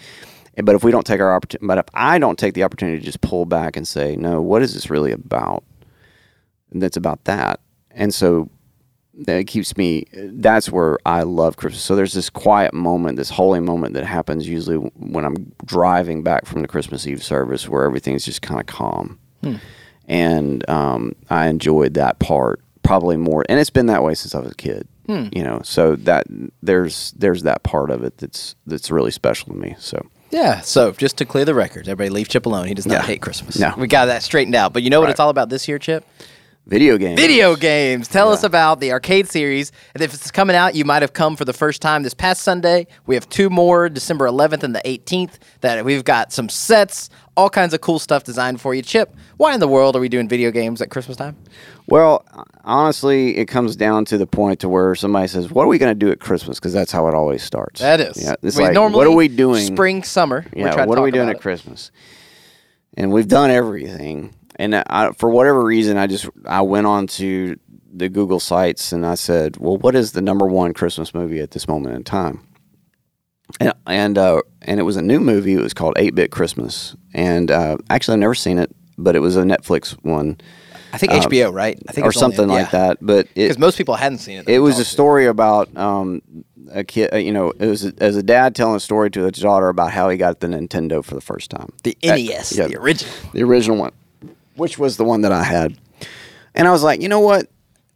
[0.63, 3.05] But if we don't take our opportunity, but if I don't take the opportunity to
[3.05, 5.63] just pull back and say, no, what is this really about?
[6.71, 7.59] And it's about that.
[7.91, 8.49] And so
[9.25, 11.83] that keeps me, that's where I love Christmas.
[11.83, 16.47] So there's this quiet moment, this holy moment that happens usually when I'm driving back
[16.47, 19.19] from the Christmas Eve service where everything's just kind of calm.
[20.07, 23.45] And um, I enjoyed that part probably more.
[23.47, 24.87] And it's been that way since I was a kid.
[25.07, 25.27] Hmm.
[25.31, 26.27] You know, so that
[26.61, 29.75] there's there's that part of it that's that's really special to me.
[29.79, 30.59] So Yeah.
[30.61, 32.67] So just to clear the record, everybody leave Chip alone.
[32.67, 33.01] He does not Yeah.
[33.03, 33.57] hate Christmas.
[33.57, 33.73] No.
[33.77, 34.73] We got that straightened out.
[34.73, 35.11] But you know what Right.
[35.11, 36.05] it's all about this year, Chip?
[36.67, 37.17] Video games.
[37.17, 38.09] Video games.
[38.09, 39.71] Tell us about the arcade series.
[39.93, 42.41] And if it's coming out, you might have come for the first time this past
[42.41, 42.87] Sunday.
[43.05, 47.49] We have two more, December 11th and the 18th, that we've got some sets, all
[47.49, 48.81] kinds of cool stuff designed for you.
[48.81, 51.37] Chip, why in the world are we doing video games at Christmas time?
[51.87, 52.25] Well,
[52.65, 55.97] honestly, it comes down to the point to where somebody says, "What are we going
[55.97, 57.79] to do at Christmas?" Because that's how it always starts.
[57.79, 58.21] That is.
[58.21, 59.63] Yeah, it's We like, normally what are we doing?
[59.63, 60.45] Spring, summer.
[60.53, 61.41] Yeah, what are we doing at it.
[61.41, 61.91] Christmas?
[62.97, 64.33] And we've done everything.
[64.57, 67.57] And I, for whatever reason, I just I went on to
[67.93, 71.51] the Google sites and I said, "Well, what is the number one Christmas movie at
[71.51, 72.43] this moment in time?"
[73.59, 75.53] And and uh, and it was a new movie.
[75.53, 76.95] It was called Eight Bit Christmas.
[77.13, 80.37] And uh, actually, I've never seen it, but it was a Netflix one
[80.91, 81.79] I think HBO, right?
[81.87, 82.79] I think or it's only- something like yeah.
[82.87, 82.97] that.
[83.01, 84.49] But Because most people hadn't seen it.
[84.49, 86.21] it was a story about um,
[86.71, 87.13] a kid.
[87.13, 89.91] uh, You know, it was as a dad telling a story to his daughter about
[89.91, 91.71] how he got the Nintendo for the first time.
[91.83, 92.67] the Uh, NES, yeah.
[92.67, 93.13] the original.
[93.33, 93.91] the original one,
[94.57, 95.77] which was the one that I had.
[96.53, 97.47] And I was like, you know what?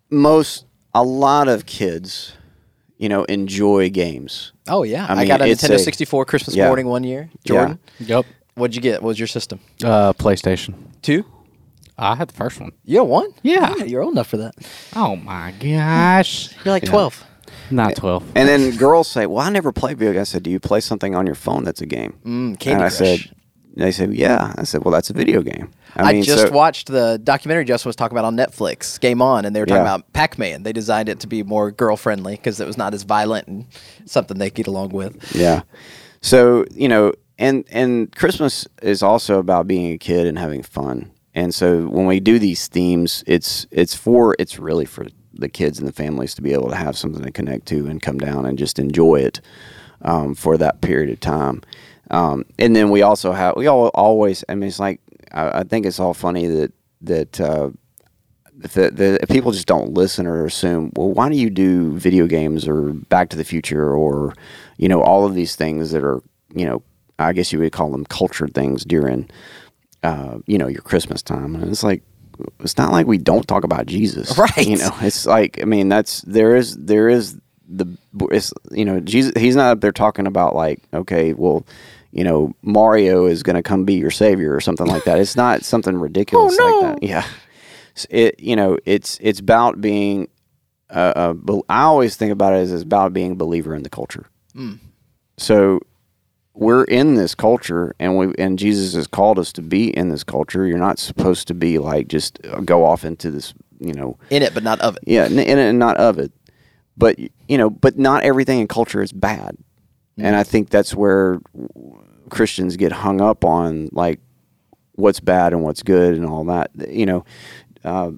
[0.10, 2.34] Most, a lot of kids,
[2.98, 4.54] you know, enjoy games.
[4.68, 6.68] Oh yeah, I I, mean, got a Nintendo a- 64 Christmas yeah.
[6.68, 7.30] morning one year.
[7.44, 8.26] Jordan, Yep.
[8.56, 9.02] what'd you get?
[9.02, 9.60] What was your system?
[9.84, 10.76] Uh, PlayStation.
[11.02, 11.26] Two.
[11.98, 12.72] I had the first one.
[12.84, 13.32] You got one?
[13.44, 13.76] Yeah.
[13.84, 14.56] you're old enough for that.
[14.96, 16.50] Oh my gosh.
[16.66, 17.26] You're like 12.
[17.70, 18.32] Not 12.
[18.36, 20.30] And then girls say, well, I never play video games.
[20.30, 22.18] I said, do you play something on your phone that's a game?
[22.26, 22.94] Mm, Candy and I Crush.
[22.98, 23.36] said,
[23.76, 24.54] they said, yeah.
[24.58, 25.70] I said, well, that's a video game.
[25.96, 29.46] I, mean, just so- watched the documentary Justin was talking about on Netflix, Game On,
[29.46, 29.96] and they were talking Yeah.
[29.96, 30.64] about Pac Man.
[30.64, 33.66] They designed it to be more girl friendly because it was not as violent and
[34.06, 35.36] something they get along with.
[35.36, 35.62] Yeah.
[36.22, 41.12] So, you know, and and Christmas is also about being a kid and having fun.
[41.34, 45.80] And so when we do these themes, it's it's for it's really for the kids
[45.80, 48.46] and the families to be able to have something to connect to and come down
[48.46, 49.42] and just enjoy it
[50.04, 51.62] um, for that period of time.
[52.12, 55.00] Um, and then we also have we all always I mean it's like
[55.34, 57.70] I, I think it's all funny that that uh,
[58.62, 62.68] that, that people just don't listen or assume, well, why do you do video games
[62.68, 64.34] or Back to the Future or,
[64.78, 66.22] you know, all of these things that are,
[66.54, 66.84] you know,
[67.18, 69.30] I guess you would call them cultured things during,
[70.04, 71.56] uh, you know, your Christmas time.
[71.56, 72.04] And it's like,
[72.60, 74.68] it's not like we don't talk about Jesus, Right.
[74.68, 77.86] You know, it's like, I mean, that's there is there is the
[78.32, 79.34] it's you know Jesus.
[79.38, 81.66] He's not up there talking about like, okay, well,
[82.12, 85.20] you know, Mario is going to come be your savior or something like that.
[85.20, 86.88] It's not something ridiculous Oh, no.
[86.90, 87.08] like that.
[87.08, 87.26] Yeah,
[88.10, 90.28] it you know it's it's about being.
[90.90, 93.90] Uh, uh, I always think about it as it's about being a believer in the
[93.90, 94.26] culture.
[95.38, 95.80] So
[96.54, 100.24] we're in this culture, and we and Jesus has called us to be in this
[100.24, 100.68] culture.
[100.68, 104.44] You're not supposed to be like just uh, go off into this, you know, In
[104.44, 105.04] it, but not of it.
[105.08, 106.32] yeah, in it and not of it.
[106.98, 109.56] But you know, but not everything in culture is bad,
[110.18, 111.40] and I think that's where
[112.30, 114.20] Christians get hung up on like
[114.94, 116.72] what's bad and what's good and all that.
[116.90, 117.26] You know,
[117.84, 118.12] uh,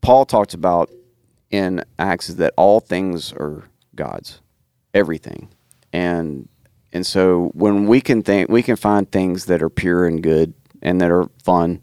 [0.00, 0.90] Paul talks about
[1.50, 4.40] in Acts is that all things are God's,
[4.92, 5.48] everything,
[5.92, 6.48] and
[6.92, 10.54] and so when we can think we can find things that are pure and good
[10.82, 11.82] and that are fun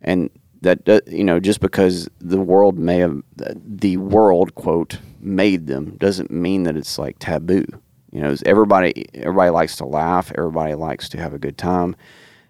[0.00, 0.30] and
[0.62, 5.96] that uh, you know just because the world may have the world quote made them
[5.98, 7.64] doesn't mean that it's like taboo
[8.12, 10.32] you know everybody everybody likes to laugh.
[10.36, 11.96] Everybody likes to have a good time.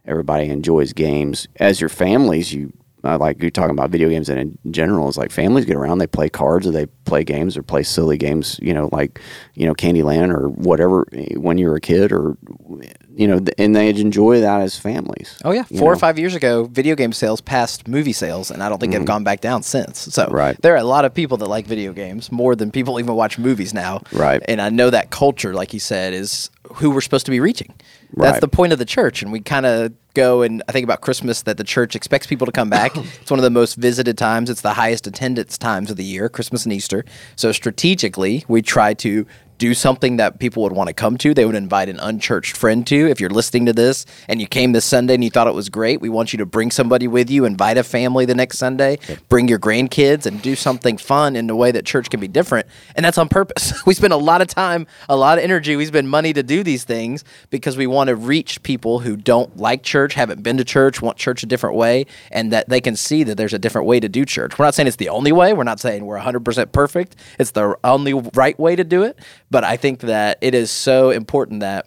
[0.04, 1.48] Everybody enjoys games.
[1.56, 2.72] As your families you
[3.04, 5.98] uh, like you're talking about video games and in general it's like families get around
[5.98, 9.20] they play cards or they play games or play silly games you know like
[9.54, 12.36] you know candyland or whatever eh, when you're a kid or
[13.14, 15.98] you know th- and they enjoy that as families Oh yeah, four or know?
[15.98, 19.24] five years ago, video game sales passed movie sales, and I don't think they've gone
[19.24, 19.98] back down since.
[20.14, 20.34] So Mm-hmm.
[20.34, 20.62] Right.
[20.62, 23.38] there are a lot of people that like video games more than people even watch
[23.38, 24.00] movies now.
[24.12, 24.42] Right.
[24.48, 27.74] And I know that culture, like you said, is who we're supposed to be reaching.
[28.14, 31.00] That's the point of the church, and we kind of go and I think about
[31.00, 32.94] Christmas that the church expects people to come back.
[33.20, 34.50] it's one of the most visited times.
[34.50, 37.04] It's the highest attendance times of the year, Christmas and Easter.
[37.36, 39.26] So strategically, we try to
[39.62, 41.32] do something that people would want to come to.
[41.32, 43.08] They would invite an unchurched friend to.
[43.08, 45.68] If you're listening to this and you came this Sunday and you thought it was
[45.68, 48.98] great, we want you to bring somebody with you, invite a family the next Sunday,
[49.28, 52.66] bring your grandkids, and do something fun in a way that church can be different.
[52.96, 53.72] And that's on purpose.
[53.86, 56.64] we spend a lot of time, a lot of energy, we spend money to do
[56.64, 60.64] these things because we want to reach people who don't like church, haven't been to
[60.64, 63.86] church, want church a different way, and that they can see that there's a different
[63.86, 64.58] way to do church.
[64.58, 65.52] We're not saying it's the only way.
[65.52, 67.14] We're not saying we're 100% perfect.
[67.38, 69.20] It's the only right way to do it.
[69.52, 71.86] But I think that it is so important that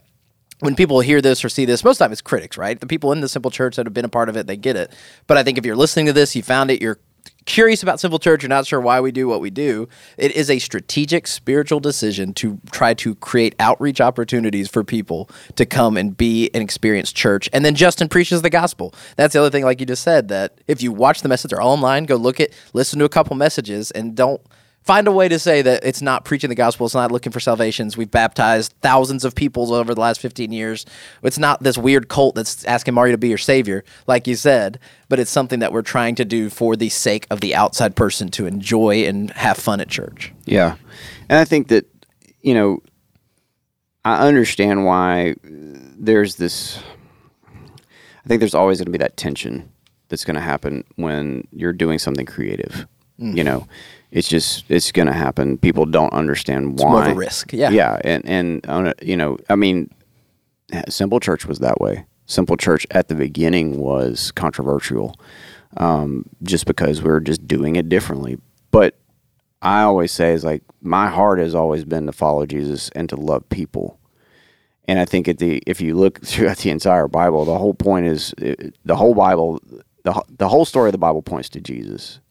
[0.60, 2.80] when people hear this or see this, most of the time it's critics, right?
[2.80, 4.76] The people in the simple church that have been a part of it, they get
[4.76, 4.94] it.
[5.26, 7.00] But I think if you're listening to this, you found it, you're
[7.46, 10.52] curious about Simple Church, you're not sure why we do what we do, it is
[10.52, 16.16] a strategic spiritual decision to try to create outreach opportunities for people to come and
[16.16, 17.50] be and experience church.
[17.52, 18.94] And then Justin preaches the gospel.
[19.16, 21.74] That's the other thing, like you just said, that if you watch the message, all
[21.74, 24.42] online, go look at, listen to a couple messages, and don't
[24.86, 26.86] find a way to say that it's not preaching the gospel.
[26.86, 27.98] It's not looking for salvations.
[27.98, 30.86] We've baptized thousands of people over the last 15 years.
[31.24, 34.80] It's not this weird cult that's asking Mario to be your savior, like you said,
[35.10, 38.30] but it's something that we're trying to do for the sake of the outside person
[38.30, 40.32] to enjoy and have fun at church.
[40.46, 40.76] Yeah.
[41.30, 41.86] And I think that,
[42.42, 42.82] you know,
[44.04, 46.80] I understand why there's this.
[48.24, 49.72] I think there's always going to be that tension
[50.10, 52.88] that's going to happen when you're doing something creative.
[53.18, 53.46] You mm.
[53.46, 53.68] know,
[54.16, 55.58] it's just it's going to happen.
[55.58, 56.90] People don't understand why.
[56.90, 57.70] more of a risk, yeah.
[57.70, 59.92] Yeah, and and uh, you know, I mean,
[60.88, 62.06] Simple Church was that way.
[62.26, 65.20] Simple Church at the beginning was controversial,
[65.76, 68.38] um, just because we were just doing it differently.
[68.72, 68.98] But
[69.62, 73.18] I always say is like my heart has always been to follow Jesus and to
[73.18, 74.00] love people.
[74.88, 78.06] And I think at the if you look throughout the entire Bible, the whole point
[78.06, 79.60] is the whole Bible,
[80.04, 82.22] the the whole story of the Bible points to Jesus,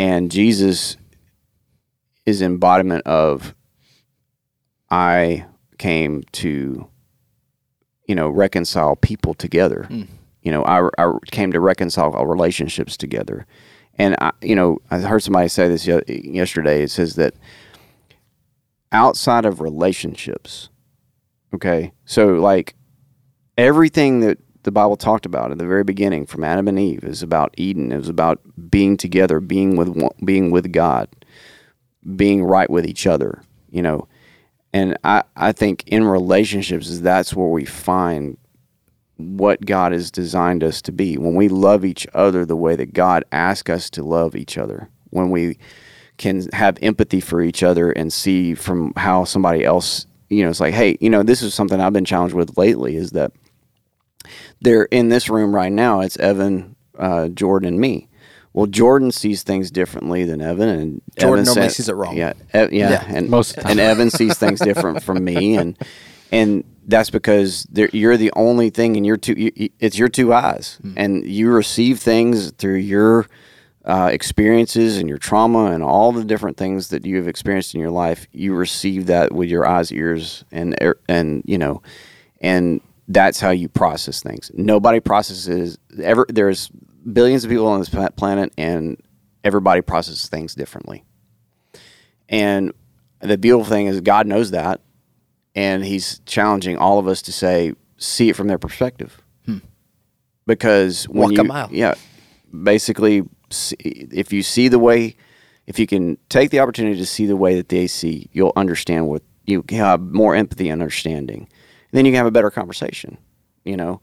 [0.00, 0.96] and Jesus
[2.24, 3.54] is embodiment of
[4.88, 5.44] I
[5.76, 6.88] came to
[8.08, 9.84] you know reconcile people together.
[9.88, 10.04] Hmm.
[10.40, 13.46] You know, I, I came to reconcile our relationships together.
[13.98, 16.84] And I, you know, I heard somebody say this yesterday.
[16.84, 17.34] It says that
[18.92, 20.70] outside of relationships,
[21.54, 22.74] okay, so like
[23.58, 27.22] everything that the Bible talked about at the very beginning, from Adam and Eve, is
[27.22, 27.92] about Eden.
[27.92, 31.08] It was about being together, being with being with God,
[32.16, 33.42] being right with each other.
[33.70, 34.08] You know,
[34.72, 38.36] and I I think in relationships is that's where we find
[39.16, 41.18] what God has designed us to be.
[41.18, 44.88] When we love each other the way that God asked us to love each other,
[45.10, 45.58] when we
[46.16, 50.60] can have empathy for each other and see from how somebody else, you know, it's
[50.60, 53.32] like, hey, you know, this is something I've been challenged with lately is that
[54.60, 56.00] they're in this room right now.
[56.00, 58.08] It's Evan, uh, Jordan, and me.
[58.52, 62.16] Well, Jordan sees things differently than Evan, and Jordan Evan normally said- sees it wrong.
[62.16, 63.04] Yeah, E- yeah, Yeah.
[63.08, 63.70] and Most of the time.
[63.72, 65.76] and Evan sees things different from me, and
[66.32, 69.34] and that's because you're the only thing in your two.
[69.36, 70.92] You, you- it's your two eyes, Hmm.
[70.96, 73.26] and you receive things through your
[73.84, 77.80] uh, experiences and your trauma and all the different things that you have experienced in
[77.80, 78.26] your life.
[78.30, 81.80] You receive that with your eyes, ears, and er- and you know,
[82.42, 84.50] and that's how you process things.
[84.54, 86.24] Nobody processes ever.
[86.28, 86.68] There's
[87.12, 88.96] billions of people on this planet, and
[89.42, 91.04] everybody processes things differently.
[92.28, 92.72] And
[93.20, 94.80] the beautiful thing is, God knows that,
[95.54, 99.20] and He's challenging all of us to say, see it from their perspective.
[100.46, 101.20] Because when Hmm.
[101.20, 101.68] Walk a you, mile.
[101.70, 101.94] yeah,
[102.62, 105.16] basically, see, if you see the way,
[105.66, 109.06] if you can take the opportunity to see the way that they see, you'll understand
[109.08, 111.48] what you have more empathy and understanding.
[111.92, 113.18] Then you can have a better conversation.
[113.64, 114.00] You know,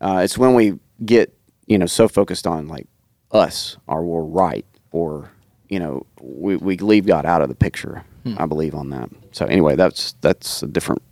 [0.00, 1.34] uh, it's when we get
[1.66, 2.86] you know so focused on like
[3.30, 5.30] us or we're right or
[5.68, 8.04] you know we, we leave God out of the picture.
[8.24, 8.34] Hmm.
[8.38, 9.10] I believe on that.
[9.32, 11.02] So anyway, that's that's a different.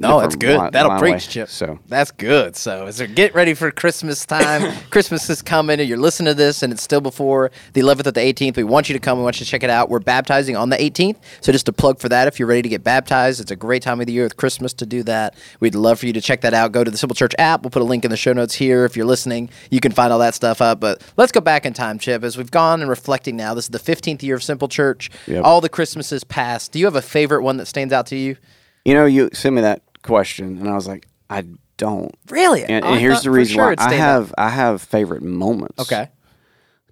[0.00, 0.72] No, that's good.
[0.72, 1.18] That'll line preach, way.
[1.18, 1.48] Chip.
[1.50, 2.56] So that's good.
[2.56, 6.34] So, is there get ready for Christmas time, Christmas is coming, and you're listening to
[6.34, 8.56] this, and it's still before the 11th or the 18th.
[8.56, 9.18] We want you to come.
[9.18, 9.90] We want you to check it out.
[9.90, 11.16] We're baptizing on the 18th.
[11.42, 12.28] So, just a plug for that.
[12.28, 14.72] If you're ready to get baptized, it's a great time of the year with Christmas
[14.74, 15.34] to do that.
[15.60, 16.72] We'd love for you to check that out.
[16.72, 17.62] Go to the Simple Church app.
[17.62, 18.86] We'll put a link in the show notes here.
[18.86, 20.80] If you're listening, you can find all that stuff up.
[20.80, 22.24] But let's go back in time, Chip.
[22.24, 25.10] As we've gone and reflecting now, this is the 15th year of Simple Church.
[25.26, 25.44] Yep.
[25.44, 26.72] All the Christmases passed.
[26.72, 28.36] Do you have a favorite one that stands out to you?
[28.84, 31.44] you know, you sent me that question, and I was like, I
[31.76, 32.14] don't.
[32.28, 32.64] Really?
[32.64, 34.06] And, Oh, and here's the reason sure why it'd I stand out.
[34.06, 35.78] have I have favorite moments.
[35.80, 36.08] Okay.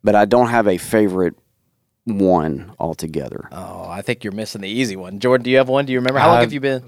[0.05, 1.35] but I don't have a favorite
[2.05, 3.49] one altogether.
[3.53, 5.18] Oh, I think you're missing the easy one.
[5.21, 5.85] Jordan, do you have one?
[5.85, 6.21] Do you remember?
[6.21, 6.83] How long Uh, have you been?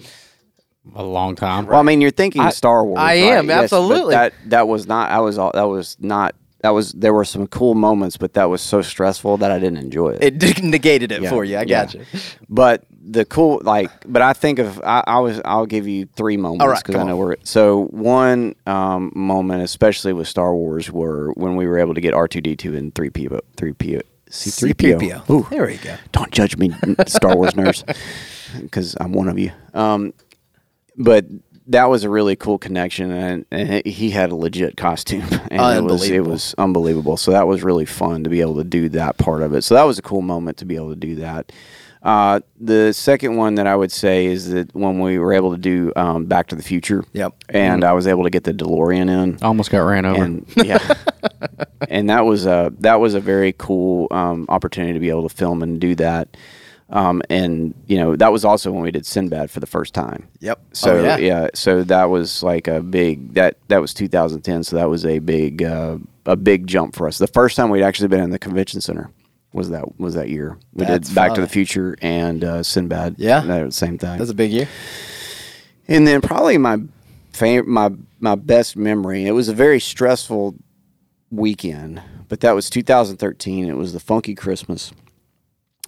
[0.94, 1.66] a long time.
[1.66, 2.98] Well, I mean, you're thinking Star Wars.
[2.98, 3.16] I right?
[3.38, 4.14] am, Yes, absolutely.
[4.14, 5.11] that that was not.
[5.11, 5.37] I was.
[5.37, 6.35] all That was not.
[6.62, 6.92] That was.
[6.92, 10.42] There were some cool moments, but that was so stressful that I didn't enjoy it.
[10.42, 11.56] It negated it Yeah, for you.
[11.59, 11.85] I yeah.
[11.85, 12.04] got you.
[12.48, 14.80] But the cool, like, but I think of.
[14.84, 15.40] I, I was.
[15.44, 17.26] I'll give you three moments because come I know on.
[17.26, 17.36] where.
[17.44, 22.14] So one um, moment, especially with Star Wars, were when we were able to get
[22.14, 24.00] R two D two and three PO three PO.
[24.30, 25.28] C3PO.
[25.28, 25.46] Ooh.
[25.50, 25.96] There we go.
[26.12, 26.72] don't judge me,
[27.08, 27.82] Star Wars nerds,
[28.60, 29.50] because I'm one of you.
[29.74, 30.14] Um,
[30.96, 31.26] but
[31.66, 35.82] that was a really cool connection, and, and he had a legit costume, and it
[35.82, 37.16] was it was unbelievable.
[37.16, 39.62] So that was really fun to be able to do that part of it.
[39.62, 41.50] So that was a cool moment to be able to do that.
[42.02, 45.58] Uh, the second one that I would say is that when we were able to
[45.58, 47.34] do um, Back to the Future, Yep.
[47.50, 50.22] and I was able to get the DeLorean in, Almost got ran over.
[50.24, 50.78] and yeah,
[51.88, 55.34] and that was a that was a very cool um, opportunity to be able to
[55.34, 56.36] film and do that.
[56.88, 60.26] Um, and you know that was also when we did Sinbad for the first time.
[60.40, 60.60] Yep.
[60.72, 61.16] So Oh, yeah.
[61.18, 61.48] yeah.
[61.54, 64.64] so that was like a big that that was 2010.
[64.64, 67.18] So that was a big uh, a big jump for us.
[67.18, 69.10] The first time we'd actually been in the convention center
[69.52, 70.58] was that was that year.
[70.72, 73.16] We That's did Back to the Future and uh, Sinbad.
[73.18, 73.38] Yeah.
[73.38, 74.18] at the same time.
[74.18, 74.68] That's a big year.
[75.88, 76.78] And then probably my
[77.32, 79.26] fam- my my best memory.
[79.26, 80.54] It was a very stressful
[81.30, 83.68] weekend, but that was 2013.
[83.68, 84.92] It was the Funky Christmas,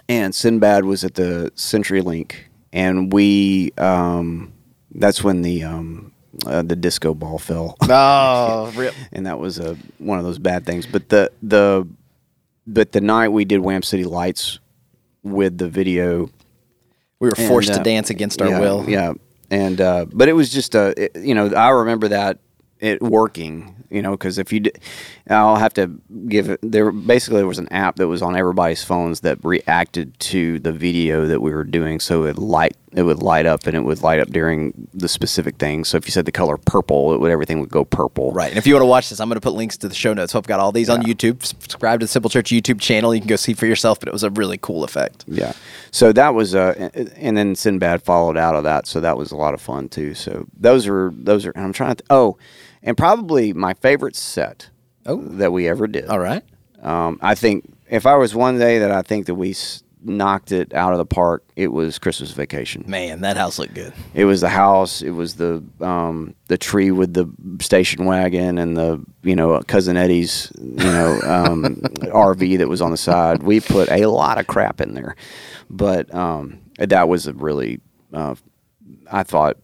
[0.08, 2.32] and Sinbad was at the CenturyLink,
[2.72, 4.52] and we um,
[4.94, 6.12] that's when the um,
[6.46, 8.94] uh, the disco ball fell, Oh, rip.
[9.12, 10.84] and that was a one of those bad things.
[10.86, 11.86] But the the
[12.66, 14.58] but the night we did Wham City Lights
[15.22, 16.30] with the video
[17.20, 18.88] We were forced and, to uh, dance against our yeah, will.
[18.88, 19.12] Yeah,
[19.50, 22.38] and uh, but it was just uh, it- you know I remember that
[22.80, 23.81] it working.
[23.92, 24.72] You know, because if you, d-
[25.28, 25.90] I'll have to
[26.28, 26.60] give it.
[26.62, 30.72] There basically there was an app that was on everybody's phones that reacted to the
[30.72, 34.02] video that we were doing, so it light it would light up and it would
[34.02, 35.88] light up during the specific things.
[35.88, 38.32] So if you said the color purple, it would everything would go purple.
[38.32, 38.50] Right.
[38.50, 40.12] And if you want to watch this, I'm going to put links to the show
[40.12, 40.32] notes.
[40.32, 41.44] So I've got all these on YouTube.
[41.44, 43.14] Subscribe to the Simple Church YouTube channel.
[43.14, 45.24] You can go see for yourself, but it was a really cool effect.
[45.26, 45.52] Yeah.
[45.90, 49.36] So that was uh and then Sinbad followed out of that, so that was a
[49.36, 50.14] lot of fun too.
[50.14, 52.36] So those are those are and I'm trying to oh,
[52.82, 54.70] and probably my favorite set
[55.06, 55.16] Oh.
[55.16, 56.06] that we ever did.
[56.06, 56.42] All right.
[56.82, 60.50] Um, I think if I was one day that I think that we s- knocked
[60.50, 62.84] it out of the park, it was Christmas Vacation.
[62.88, 63.92] Man, that house looked good.
[64.14, 65.00] It was the house.
[65.02, 67.28] It was the um, the tree with the
[67.60, 71.64] station wagon and the you know cousin Eddie's you know um,
[72.00, 73.42] RV that was on the side.
[73.44, 75.14] We put a lot of crap in there,
[75.70, 77.80] but um, that was a really.
[78.12, 78.34] Uh,
[79.10, 79.56] I thought,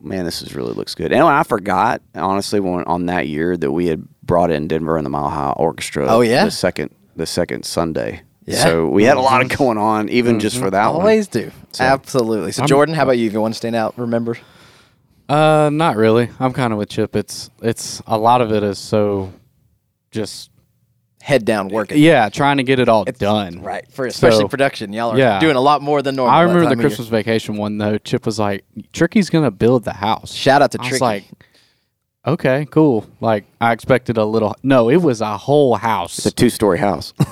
[0.00, 1.12] man, this is really looks good.
[1.12, 5.04] And I forgot honestly when on that year that we had brought in Denver and
[5.04, 6.06] the Mile High Orchestra.
[6.08, 6.44] Oh, yeah?
[6.44, 8.22] the second the second Sunday.
[8.44, 8.62] Yeah.
[8.64, 10.96] So we had a lot of going on, even just for that one.
[10.96, 11.52] Always do.
[11.78, 12.52] Absolutely.
[12.52, 13.26] So, Jordan, how about you?
[13.26, 14.36] If you want to stand out, remember?
[15.28, 16.28] Uh, not really.
[16.40, 17.14] I'm kind of with Chip.
[17.14, 19.32] It's it's a lot of it is so
[20.10, 20.50] just
[21.22, 21.98] Head down working.
[22.02, 23.62] yeah, trying to get it all done.
[23.62, 23.86] Right.
[23.92, 24.92] For especially So, production.
[24.92, 25.38] Y'all are yeah.
[25.38, 26.34] doing a lot more than normal.
[26.34, 26.88] I remember the time of year.
[26.88, 27.96] Christmas vacation one though.
[27.98, 31.00] Chip was like, "Tricky's gonna build the house." Shout out to I was Tricky.
[31.04, 31.24] like,
[32.26, 34.56] "Okay, cool." Like I expected a little.
[34.64, 36.18] No, it was a whole house.
[36.18, 37.14] It's a two story house.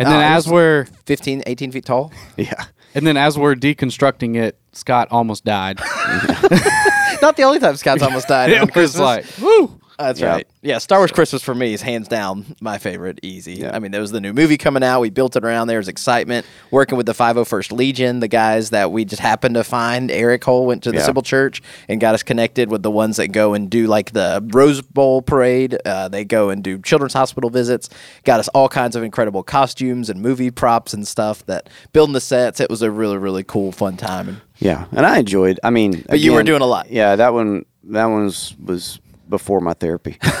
[0.00, 2.12] And then as we're 15, 18 feet tall.
[2.36, 2.66] yeah.
[2.94, 5.80] and then as we're deconstructing it, Scott almost died.
[7.20, 8.52] Not the only time Scott's almost died.
[8.52, 9.00] on it was Christmas.
[9.00, 9.77] like, woo.
[9.98, 10.28] That's Yeah.
[10.30, 10.46] right.
[10.62, 13.18] Yeah, Star Wars Christmas for me is hands down my favorite.
[13.22, 13.54] Easy.
[13.54, 13.74] Yeah.
[13.74, 15.00] I mean, there was the new movie coming out.
[15.00, 15.66] We built it around.
[15.66, 16.46] There was excitement.
[16.70, 20.10] Working with the 501st Legion, the guys that we just happened to find.
[20.10, 21.04] Eric Hole went to the Yeah.
[21.04, 24.44] Simple Church and got us connected with the ones that go and do like the
[24.52, 25.76] Rose Bowl parade.
[25.84, 27.88] Uh, they go and do Children's Hospital visits.
[28.24, 31.44] Got us all kinds of incredible costumes and movie props and stuff.
[31.46, 32.60] That building the sets.
[32.60, 34.28] It was a really really cool fun time.
[34.28, 35.58] And Yeah, and I enjoyed.
[35.64, 36.90] I mean, But you were doing a lot.
[36.90, 37.64] Yeah, that one.
[37.90, 40.18] That one was, was before my therapy.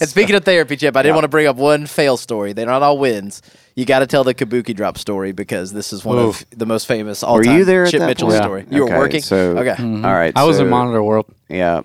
[0.00, 2.52] And speaking of therapy, Chip, I didn't want to bring up one fail story.
[2.52, 3.42] They're not all wins.
[3.74, 6.42] You got to tell the Kabuki drop story because this is one Oof.
[6.42, 7.84] of the most famous all were time you there?
[7.84, 8.42] At Chip that Mitchell point?
[8.42, 8.66] story.
[8.70, 9.20] You Okay, were working.
[9.22, 9.82] So okay.
[9.82, 10.32] all right.
[10.36, 11.26] I was so, in Monitor World.
[11.48, 11.82] Yeah.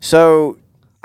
[0.00, 0.58] So.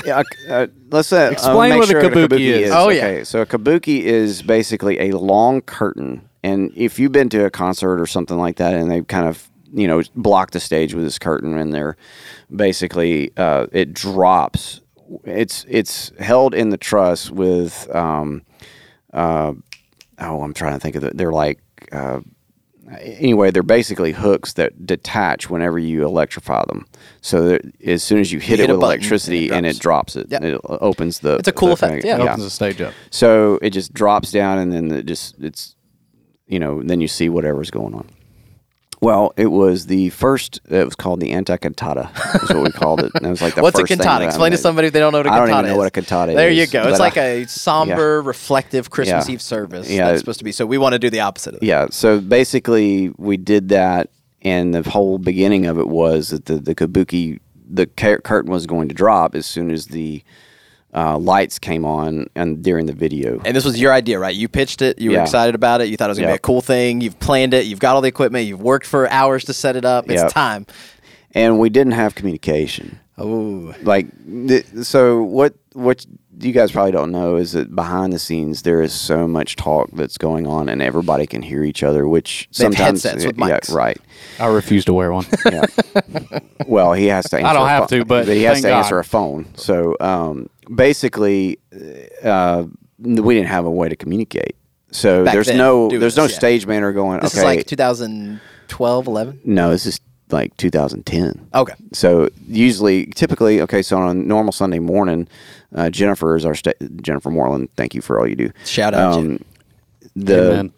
[0.03, 2.71] Yeah, uh, let's uh, Explain uh, make what a sure kabuki is.
[2.71, 3.05] Oh, yeah.
[3.05, 7.51] Okay, so a kabuki is basically a long curtain, and if you've been to a
[7.51, 11.03] concert or something like that, and they kind of you know block the stage with
[11.03, 11.95] this curtain, and they're
[12.55, 14.81] basically uh, it drops.
[15.25, 18.43] It's it's held in the truss with um,
[19.13, 19.53] uh,
[20.19, 21.17] oh, I'm trying to think of it.
[21.17, 21.60] They're like
[21.91, 22.21] uh,
[22.99, 26.86] anyway, they're basically hooks that detach whenever you electrify them.
[27.21, 29.81] So that as soon as you hit hit it with electricity and and it it
[29.81, 30.43] drops it, Yep.
[30.43, 31.36] it opens the.
[31.36, 32.10] It's a cool the effect, thing.
[32.10, 32.17] yeah.
[32.17, 32.93] It opens the stage up.
[33.10, 35.75] So it just drops down, and then it just it's,
[36.47, 38.07] you know, then you see whatever's going on.
[39.02, 40.62] Well, it was the first.
[40.70, 42.12] It was called the anti-cantata.
[42.44, 43.12] Is what we called it.
[43.16, 44.20] And it was like the What's a first thing cantata?
[44.20, 44.62] that I Explain to made.
[44.62, 45.78] somebody if they don't know what a I cantata don't even know is.
[45.80, 46.58] what a cantata there is.
[46.60, 46.88] you go.
[46.88, 49.34] It's I- like a somber, reflective Christmas Yeah.
[49.34, 49.90] Eve service.
[49.90, 50.08] Yeah.
[50.08, 50.52] That's supposed to be.
[50.52, 51.66] So we want to do the opposite of that.
[51.66, 51.88] Yeah.
[51.90, 54.12] So basically, we did that,
[54.44, 58.68] and the whole beginning of it was that the the kabuki, the cur- curtain was
[58.68, 60.24] going to drop as soon as the
[60.93, 63.41] uh, lights came on and during the video.
[63.45, 64.36] And this was your idea, right?
[64.36, 64.99] You pitched it.
[64.99, 65.88] You were excited about it.
[65.89, 66.36] You thought it was going to Yeah.
[66.36, 67.01] be a cool thing.
[67.01, 67.65] You've planned it.
[67.65, 68.45] You've got all the equipment.
[68.47, 70.10] You've worked for hours to set it up.
[70.10, 70.27] It's Yeah.
[70.30, 70.65] time.
[71.34, 72.99] and we didn't have communication.
[73.17, 74.08] Oh, Like,
[74.47, 75.54] th- so what?
[75.73, 76.06] What
[76.41, 79.89] you guys probably don't know is that behind the scenes there is so much talk
[79.93, 82.06] that's going on, and everybody can hear each other.
[82.06, 83.73] Which They have sometimes, headsets with yeah, mics.
[83.73, 83.97] right.
[84.39, 85.26] I refuse to wear one.
[85.51, 85.66] Yeah.
[86.68, 87.38] well, he has to.
[87.38, 88.80] Answer I don't a have pho- to, but he has to God.
[88.80, 89.45] answer a phone.
[89.55, 91.59] So, um, basically,
[92.24, 92.65] uh,
[92.99, 94.55] we didn't have a way to communicate.
[94.91, 96.36] So Back there's then, no doing there's no yeah.
[96.36, 97.22] stage manager going.
[97.22, 99.41] This okay, is like 2012, 11.
[99.45, 100.01] no, this is
[100.32, 101.49] like 2010.
[101.53, 101.74] Okay.
[101.93, 103.82] So usually, typically, okay.
[103.82, 105.28] So on a normal Sunday morning,
[105.74, 107.69] uh, Jennifer is our sta- Jennifer Moreland.
[107.76, 108.51] Thank you for all you do.
[108.65, 109.43] Shout out, Jen.
[110.15, 110.74] The Amen.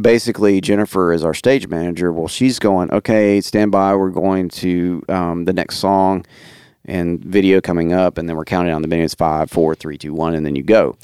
[0.00, 2.12] basically Jennifer is our stage manager.
[2.12, 3.94] Well, she's going, okay, stand by.
[3.94, 6.24] We're going to um, the next song
[6.86, 10.12] and video coming up, and then we're counting down the minutes five, four, three, two,
[10.14, 10.96] one, and then you go.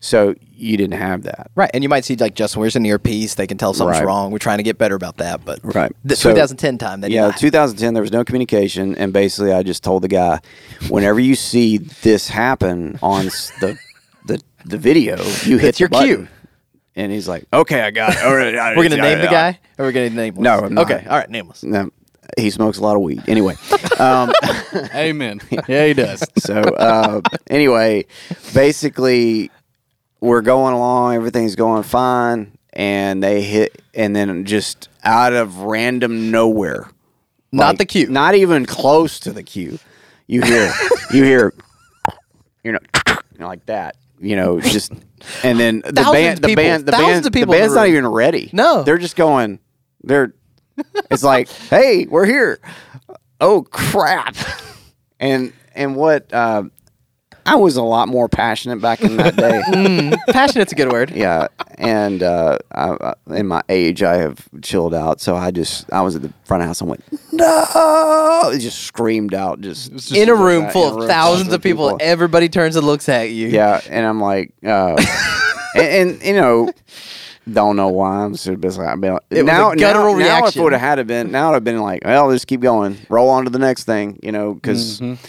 [0.00, 1.50] So you didn't have that.
[1.54, 3.34] Right, and you might see like Justin wears an earpiece.
[3.34, 4.06] They can tell something's Right.
[4.06, 4.30] wrong.
[4.30, 5.90] We're trying to get better about that, but Right.
[6.04, 7.00] The So- 2010 time.
[7.00, 8.94] They Yeah, 2010, there was no communication.
[8.96, 10.40] And basically, I just told the guy,
[10.88, 13.26] whenever you see this happen on
[13.60, 13.78] the
[14.26, 16.06] the, the video, you hit your button.
[16.08, 16.28] cue.
[16.94, 18.22] And he's like, okay, I got it.
[18.24, 20.34] All right, We're gonna name the guy, or we're gonna name.
[20.38, 21.62] No, okay, all right, nameless.
[21.62, 21.90] No,
[22.38, 23.22] he smokes a lot of weed.
[23.28, 23.54] Anyway.
[23.98, 24.32] Um,
[24.94, 25.40] Amen.
[25.68, 26.22] yeah, he does.
[26.38, 28.06] so uh, anyway,
[28.54, 29.50] basically,
[30.20, 31.14] we're going along.
[31.14, 36.88] Everything's going fine, and they hit, and then just out of random nowhere,
[37.52, 38.08] Not like, the cue.
[38.08, 39.78] not even close to the cue,
[40.26, 40.72] you hear,
[41.12, 41.54] you hear,
[42.64, 43.96] you know, you know, like that.
[44.18, 44.92] You know, just
[45.42, 47.74] and then the Thousands band, the people- band, the band, the people in the band's
[47.74, 48.48] not even ready.
[48.52, 48.82] No.
[48.82, 49.58] they're just going.
[50.02, 50.32] They're.
[51.10, 52.58] It's like, hey, we're here.
[53.40, 54.36] Oh crap!
[55.20, 56.64] And and what uh,
[57.44, 59.62] I was a lot more passionate back in that day.
[59.68, 61.10] mm, Passionate's a good word.
[61.12, 61.48] yeah,
[61.78, 62.96] and uh, I,
[63.28, 65.20] I- in my age, I have chilled out.
[65.20, 68.58] So I just I was at the front of the house and went no, It
[68.60, 72.48] just screamed out, just, in a room a full room of thousands of people, everybody
[72.48, 73.48] turns and looks at you.
[73.48, 74.96] Yeah, and I'm like, uh,
[75.76, 76.70] and, and you know,
[77.50, 78.80] don't know why I'm so busy.
[78.82, 81.30] I've been It was now, a guttural now, now if it would have had been,
[81.30, 84.18] now I'd have been like, well, just keep going, roll on to the next thing,
[84.22, 85.24] you know, because Mm-hmm.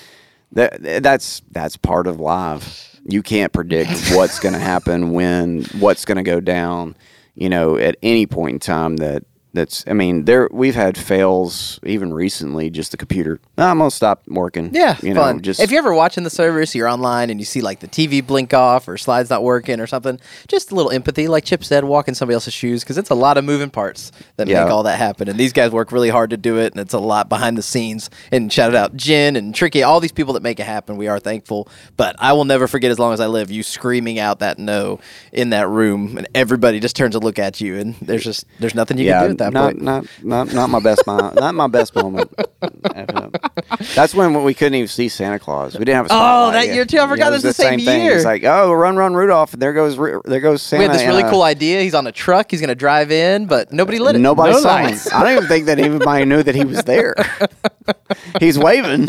[0.53, 2.99] that that's that's part of live.
[3.05, 6.95] You can't predict what's going to happen when, what's going to go down,
[7.35, 8.97] you know, at any point in time.
[8.97, 9.23] That
[9.57, 12.69] that's, I mean, there we've had fails even recently.
[12.69, 14.69] Just the computer, "Ah, I'm gonna stop working.
[14.73, 15.37] Yeah, you fun.
[15.37, 17.87] know, just if you're ever watching the service, you're online and you see like the
[17.87, 21.63] TV blink off or slides not working or something, just a little empathy, like Chip
[21.63, 24.63] said, walk in somebody else's shoes because it's a lot of moving parts that Yeah.
[24.63, 25.27] make all that happen.
[25.27, 27.61] And these guys work really hard to do it, and it's a lot behind the
[27.63, 28.09] scenes.
[28.31, 30.97] And shout out Jen and Tricky, all these people that make it happen.
[30.97, 34.19] We are thankful, but I will never forget as long as I live you screaming
[34.19, 34.99] out that no
[35.31, 38.75] in that room, and everybody just turns to look at you, and there's just there's
[38.75, 39.81] nothing you can do at that not, point.
[39.81, 42.33] Not not not my best mo- not my best moment.
[43.95, 45.73] That's when we couldn't even see Santa Claus.
[45.77, 46.47] We didn't have a oh, spotlight.
[46.47, 46.99] Oh, that year too?
[46.99, 48.03] I forgot it it was the same thing.
[48.03, 48.15] year.
[48.15, 49.53] It's like, oh, run, run, Rudolph!
[49.53, 50.81] And there goes there goes Santa.
[50.81, 51.81] we had this really a- cool idea.
[51.81, 52.51] He's on a truck.
[52.51, 54.19] He's going to drive in, but nobody lit it.
[54.19, 54.97] Nobody No saw him.
[55.13, 57.15] I don't even think that anybody knew that he was there.
[58.39, 59.07] He's waving.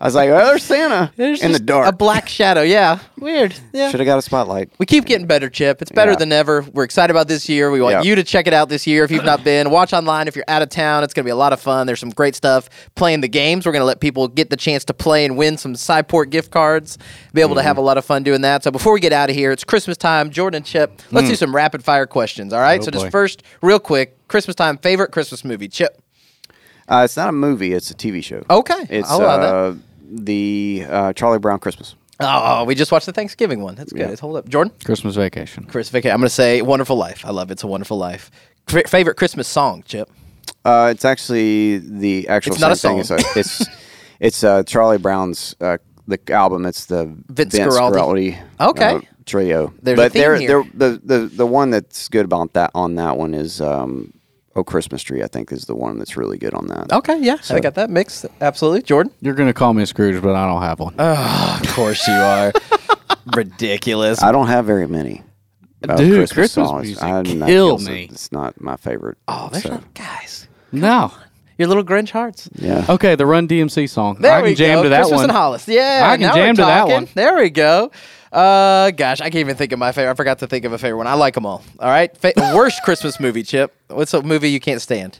[0.00, 2.62] I was like, "Oh, there's Santa There's in the dark." A black shadow.
[2.62, 2.98] Yeah.
[3.18, 3.54] Weird.
[3.72, 3.90] Yeah.
[3.90, 4.70] Should have got a spotlight.
[4.78, 5.80] We keep getting better, Chip.
[5.80, 6.16] It's better Yeah.
[6.18, 6.62] than ever.
[6.72, 7.70] We're excited about this year.
[7.70, 8.02] We want Yeah.
[8.02, 9.70] you to check it out this year if you've not been.
[9.76, 11.04] Watch online if you're out of town.
[11.04, 11.86] It's going to be a lot of fun.
[11.86, 13.66] There's some great stuff playing the games.
[13.66, 16.50] We're going to let people get the chance to play and win some Cyport gift
[16.50, 16.96] cards.
[17.34, 17.66] Be able to Mm-hmm.
[17.66, 18.64] have a lot of fun doing that.
[18.64, 20.30] So before we get out of here, it's Christmas time.
[20.30, 21.38] Jordan and Chip, let's do Mm.
[21.38, 22.54] some rapid fire questions.
[22.54, 22.80] All right.
[22.80, 23.10] Oh, so just boy.
[23.10, 25.68] first, real quick, Christmas time favorite Christmas movie.
[25.68, 26.00] Chip.
[26.88, 28.44] Uh, it's not a movie; it's a TV show.
[28.48, 29.54] Okay, It's I'll allow that.
[29.54, 29.74] uh,
[30.10, 31.96] the uh, Charlie Brown Christmas.
[32.18, 33.74] Oh, we just watched the Thanksgiving one.
[33.74, 34.00] That's good.
[34.00, 34.08] Yeah.
[34.08, 34.72] Let's hold up, Jordan.
[34.84, 35.64] Christmas vacation.
[35.64, 36.12] Christmas Vacation.
[36.14, 37.54] I'm going to say "Wonderful Life." I love it.
[37.54, 38.30] It's a wonderful life.
[38.68, 40.10] F- favorite Christmas song, Chip.
[40.64, 43.18] Uh, it's actually the actual It's not a same song.
[43.18, 43.26] thing.
[43.36, 43.70] It's it's,
[44.20, 46.66] it's uh, Charlie Brown's uh, the album.
[46.66, 48.38] It's the Vince Guaraldi.
[48.60, 48.96] Okay.
[48.96, 49.72] uh, trio.
[49.82, 50.64] There's a but theme they're, here.
[50.74, 54.12] they're, the the the one that's good about that on that one is um,
[54.56, 56.92] "Oh Christmas Tree." I think is the one that's really good on that.
[56.92, 58.26] Okay, yeah, I got that mixed.
[58.40, 59.12] Absolutely, Jordan.
[59.20, 60.94] You're gonna call me a Scrooge, but I don't have one.
[60.98, 62.52] Of course you are.
[63.36, 64.22] Ridiculous.
[64.22, 65.22] I don't have very many.
[65.96, 68.08] Dude, Christmas music I- that kill feels- me.
[68.10, 69.18] It's not my favorite.
[69.28, 70.48] oh, there's so, no guys.
[70.72, 71.12] no.
[71.58, 72.50] Your little Grinch hearts.
[72.56, 72.84] yeah.
[72.86, 74.16] Okay, the Run DMC song.
[74.20, 74.82] There I can we jam go.
[74.82, 75.24] to that Christmas one.
[75.30, 75.66] and Hollis.
[75.68, 77.08] Yeah, I can jam we're to that one.
[77.14, 77.90] There we go.
[78.30, 80.10] Uh, gosh, I can't even think of my favorite.
[80.10, 81.06] I forgot to think of a favorite one.
[81.06, 81.64] I like them all.
[81.80, 82.14] All right.
[82.18, 83.74] Fa- worst Christmas movie, Chip.
[83.88, 85.18] What's a movie you can't stand?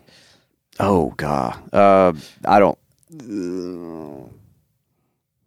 [0.78, 1.56] Oh God.
[1.72, 2.12] Uh,
[2.44, 2.78] I don't.
[3.14, 4.28] uh,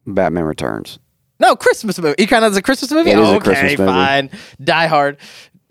[0.08, 0.98] Batman Returns.
[1.40, 2.16] No, Christmas movie.
[2.20, 3.12] You kind of as a Christmas movie.
[3.12, 3.92] It is a okay, Christmas movie.
[3.92, 4.30] fine.
[4.64, 5.18] Die Hard.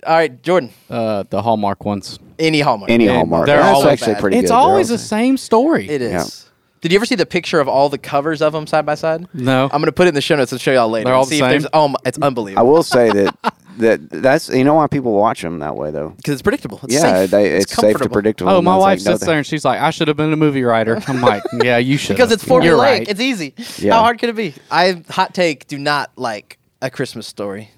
[0.06, 0.70] All right, Jordan.
[0.88, 2.18] Uh, the Hallmark ones.
[2.38, 2.90] Any Hallmark.
[2.90, 3.46] Any Hallmark.
[3.46, 4.20] they're That's always actually bad.
[4.20, 4.54] pretty it's good.
[4.54, 5.88] They're always the same story.
[5.88, 6.47] It is.
[6.78, 6.82] Yeah.
[6.82, 9.26] Did you ever see the picture of all the covers of them side by side?
[9.34, 9.64] No.
[9.72, 11.04] I'm gonna put it in the show notes and show y'all later.
[11.06, 11.70] They're all and see the if there's same?
[11.72, 12.58] oh, my- it's unbelievable.
[12.58, 12.72] I unbelievable.
[12.72, 16.10] will say that that that's you know why people watch them that way though.
[16.16, 16.80] because it's predictable.
[16.84, 17.30] It's yeah, safe.
[17.30, 18.12] they, it's, safe to comfortable.
[18.14, 18.42] predict.
[18.42, 20.16] Oh, my It's wife like, no, sits they- there and she's like, "I should have
[20.16, 22.64] been a movie writer." I'm like, "Yeah, you should." because it's formulaic.
[22.64, 23.08] You're right.
[23.08, 23.54] It's easy.
[23.78, 23.94] Yeah.
[23.94, 24.54] How hard could it be?
[24.70, 25.66] I hot take.
[25.68, 27.70] Do not like a Christmas story.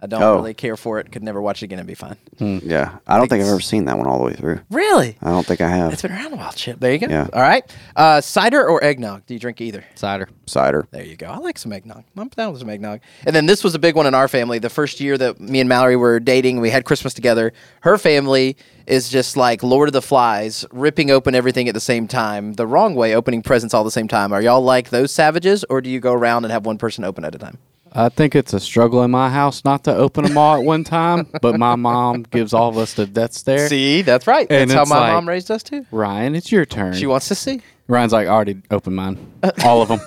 [0.00, 0.36] I don't Oh.
[0.36, 1.10] really care for it.
[1.10, 2.16] Could never watch it again and be fine.
[2.38, 4.60] Yeah, I don't think I've ever seen that one all the way through.
[4.70, 5.16] Really?
[5.20, 5.92] I don't think I have.
[5.92, 6.78] It's been around a while, Chip.
[6.78, 7.08] There you go.
[7.08, 7.26] Yeah.
[7.32, 7.64] All right.
[7.96, 9.26] Uh, cider or eggnog?
[9.26, 9.84] Do you drink either?
[9.96, 10.28] cider.
[10.46, 10.86] Cider.
[10.92, 11.26] There you go.
[11.26, 12.04] I like some eggnog.
[12.16, 13.00] I'm down with some eggnog.
[13.26, 14.60] And then this was a big one in our family.
[14.60, 17.52] The first year that me and Mallory were dating, we had Christmas together.
[17.80, 22.06] Her family is just like Lord of the Flies, ripping open everything at the same
[22.08, 24.32] time, the wrong way, opening presents all the same time.
[24.32, 27.24] Are y'all like those savages, or do you go around and have one person open
[27.24, 27.58] at a time?
[27.92, 30.84] I think it's a struggle in my house not to open them all at one
[30.84, 33.68] time, but my mom gives all of us the death stare.
[33.68, 34.46] See, that's right.
[34.50, 35.86] And That's how my like- mom raised us too.
[35.90, 36.94] Ryan, it's your turn.
[36.94, 37.60] She wants to see.
[37.88, 40.00] Ryan's like, I already opened mine, uh, all of them.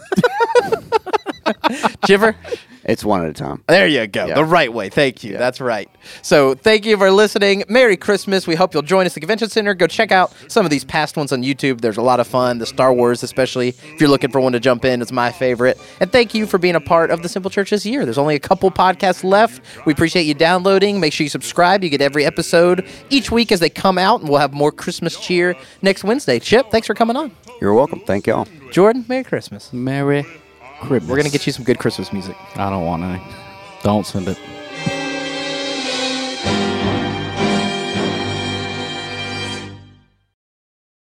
[2.05, 2.35] Shiver.
[2.83, 3.63] It's one at a time.
[3.67, 4.25] There you go.
[4.25, 4.35] Yeah.
[4.35, 4.89] The right way.
[4.89, 5.37] Thank you.
[5.37, 5.89] That's right.
[6.21, 7.63] So thank you for listening.
[7.69, 8.47] Merry Christmas.
[8.47, 9.73] We hope you'll join us at the Convention Center.
[9.73, 11.81] Go check out some of these past ones on YouTube.
[11.81, 12.57] There's a lot of fun.
[12.57, 15.79] The Star Wars, especially if you're looking for one to jump in, it's my favorite.
[15.99, 18.03] And thank you for being a part of the Simple Church this year.
[18.05, 19.61] There's only a couple podcasts left.
[19.85, 20.99] We appreciate you downloading.
[20.99, 21.83] Make sure you subscribe.
[21.83, 25.19] You get every episode each week as they come out, and we'll have more Christmas
[25.19, 26.39] cheer next Wednesday.
[26.39, 27.31] Chip, thanks for coming on.
[27.59, 27.99] You're welcome.
[28.01, 28.47] Thank y'all.
[28.71, 29.71] Jordan, Merry Christmas.
[29.71, 30.25] Merry
[30.81, 31.09] Christmas.
[31.09, 32.35] We're going to get you some good Christmas music.
[32.55, 33.21] I don't want any.
[33.83, 34.37] Don't send it.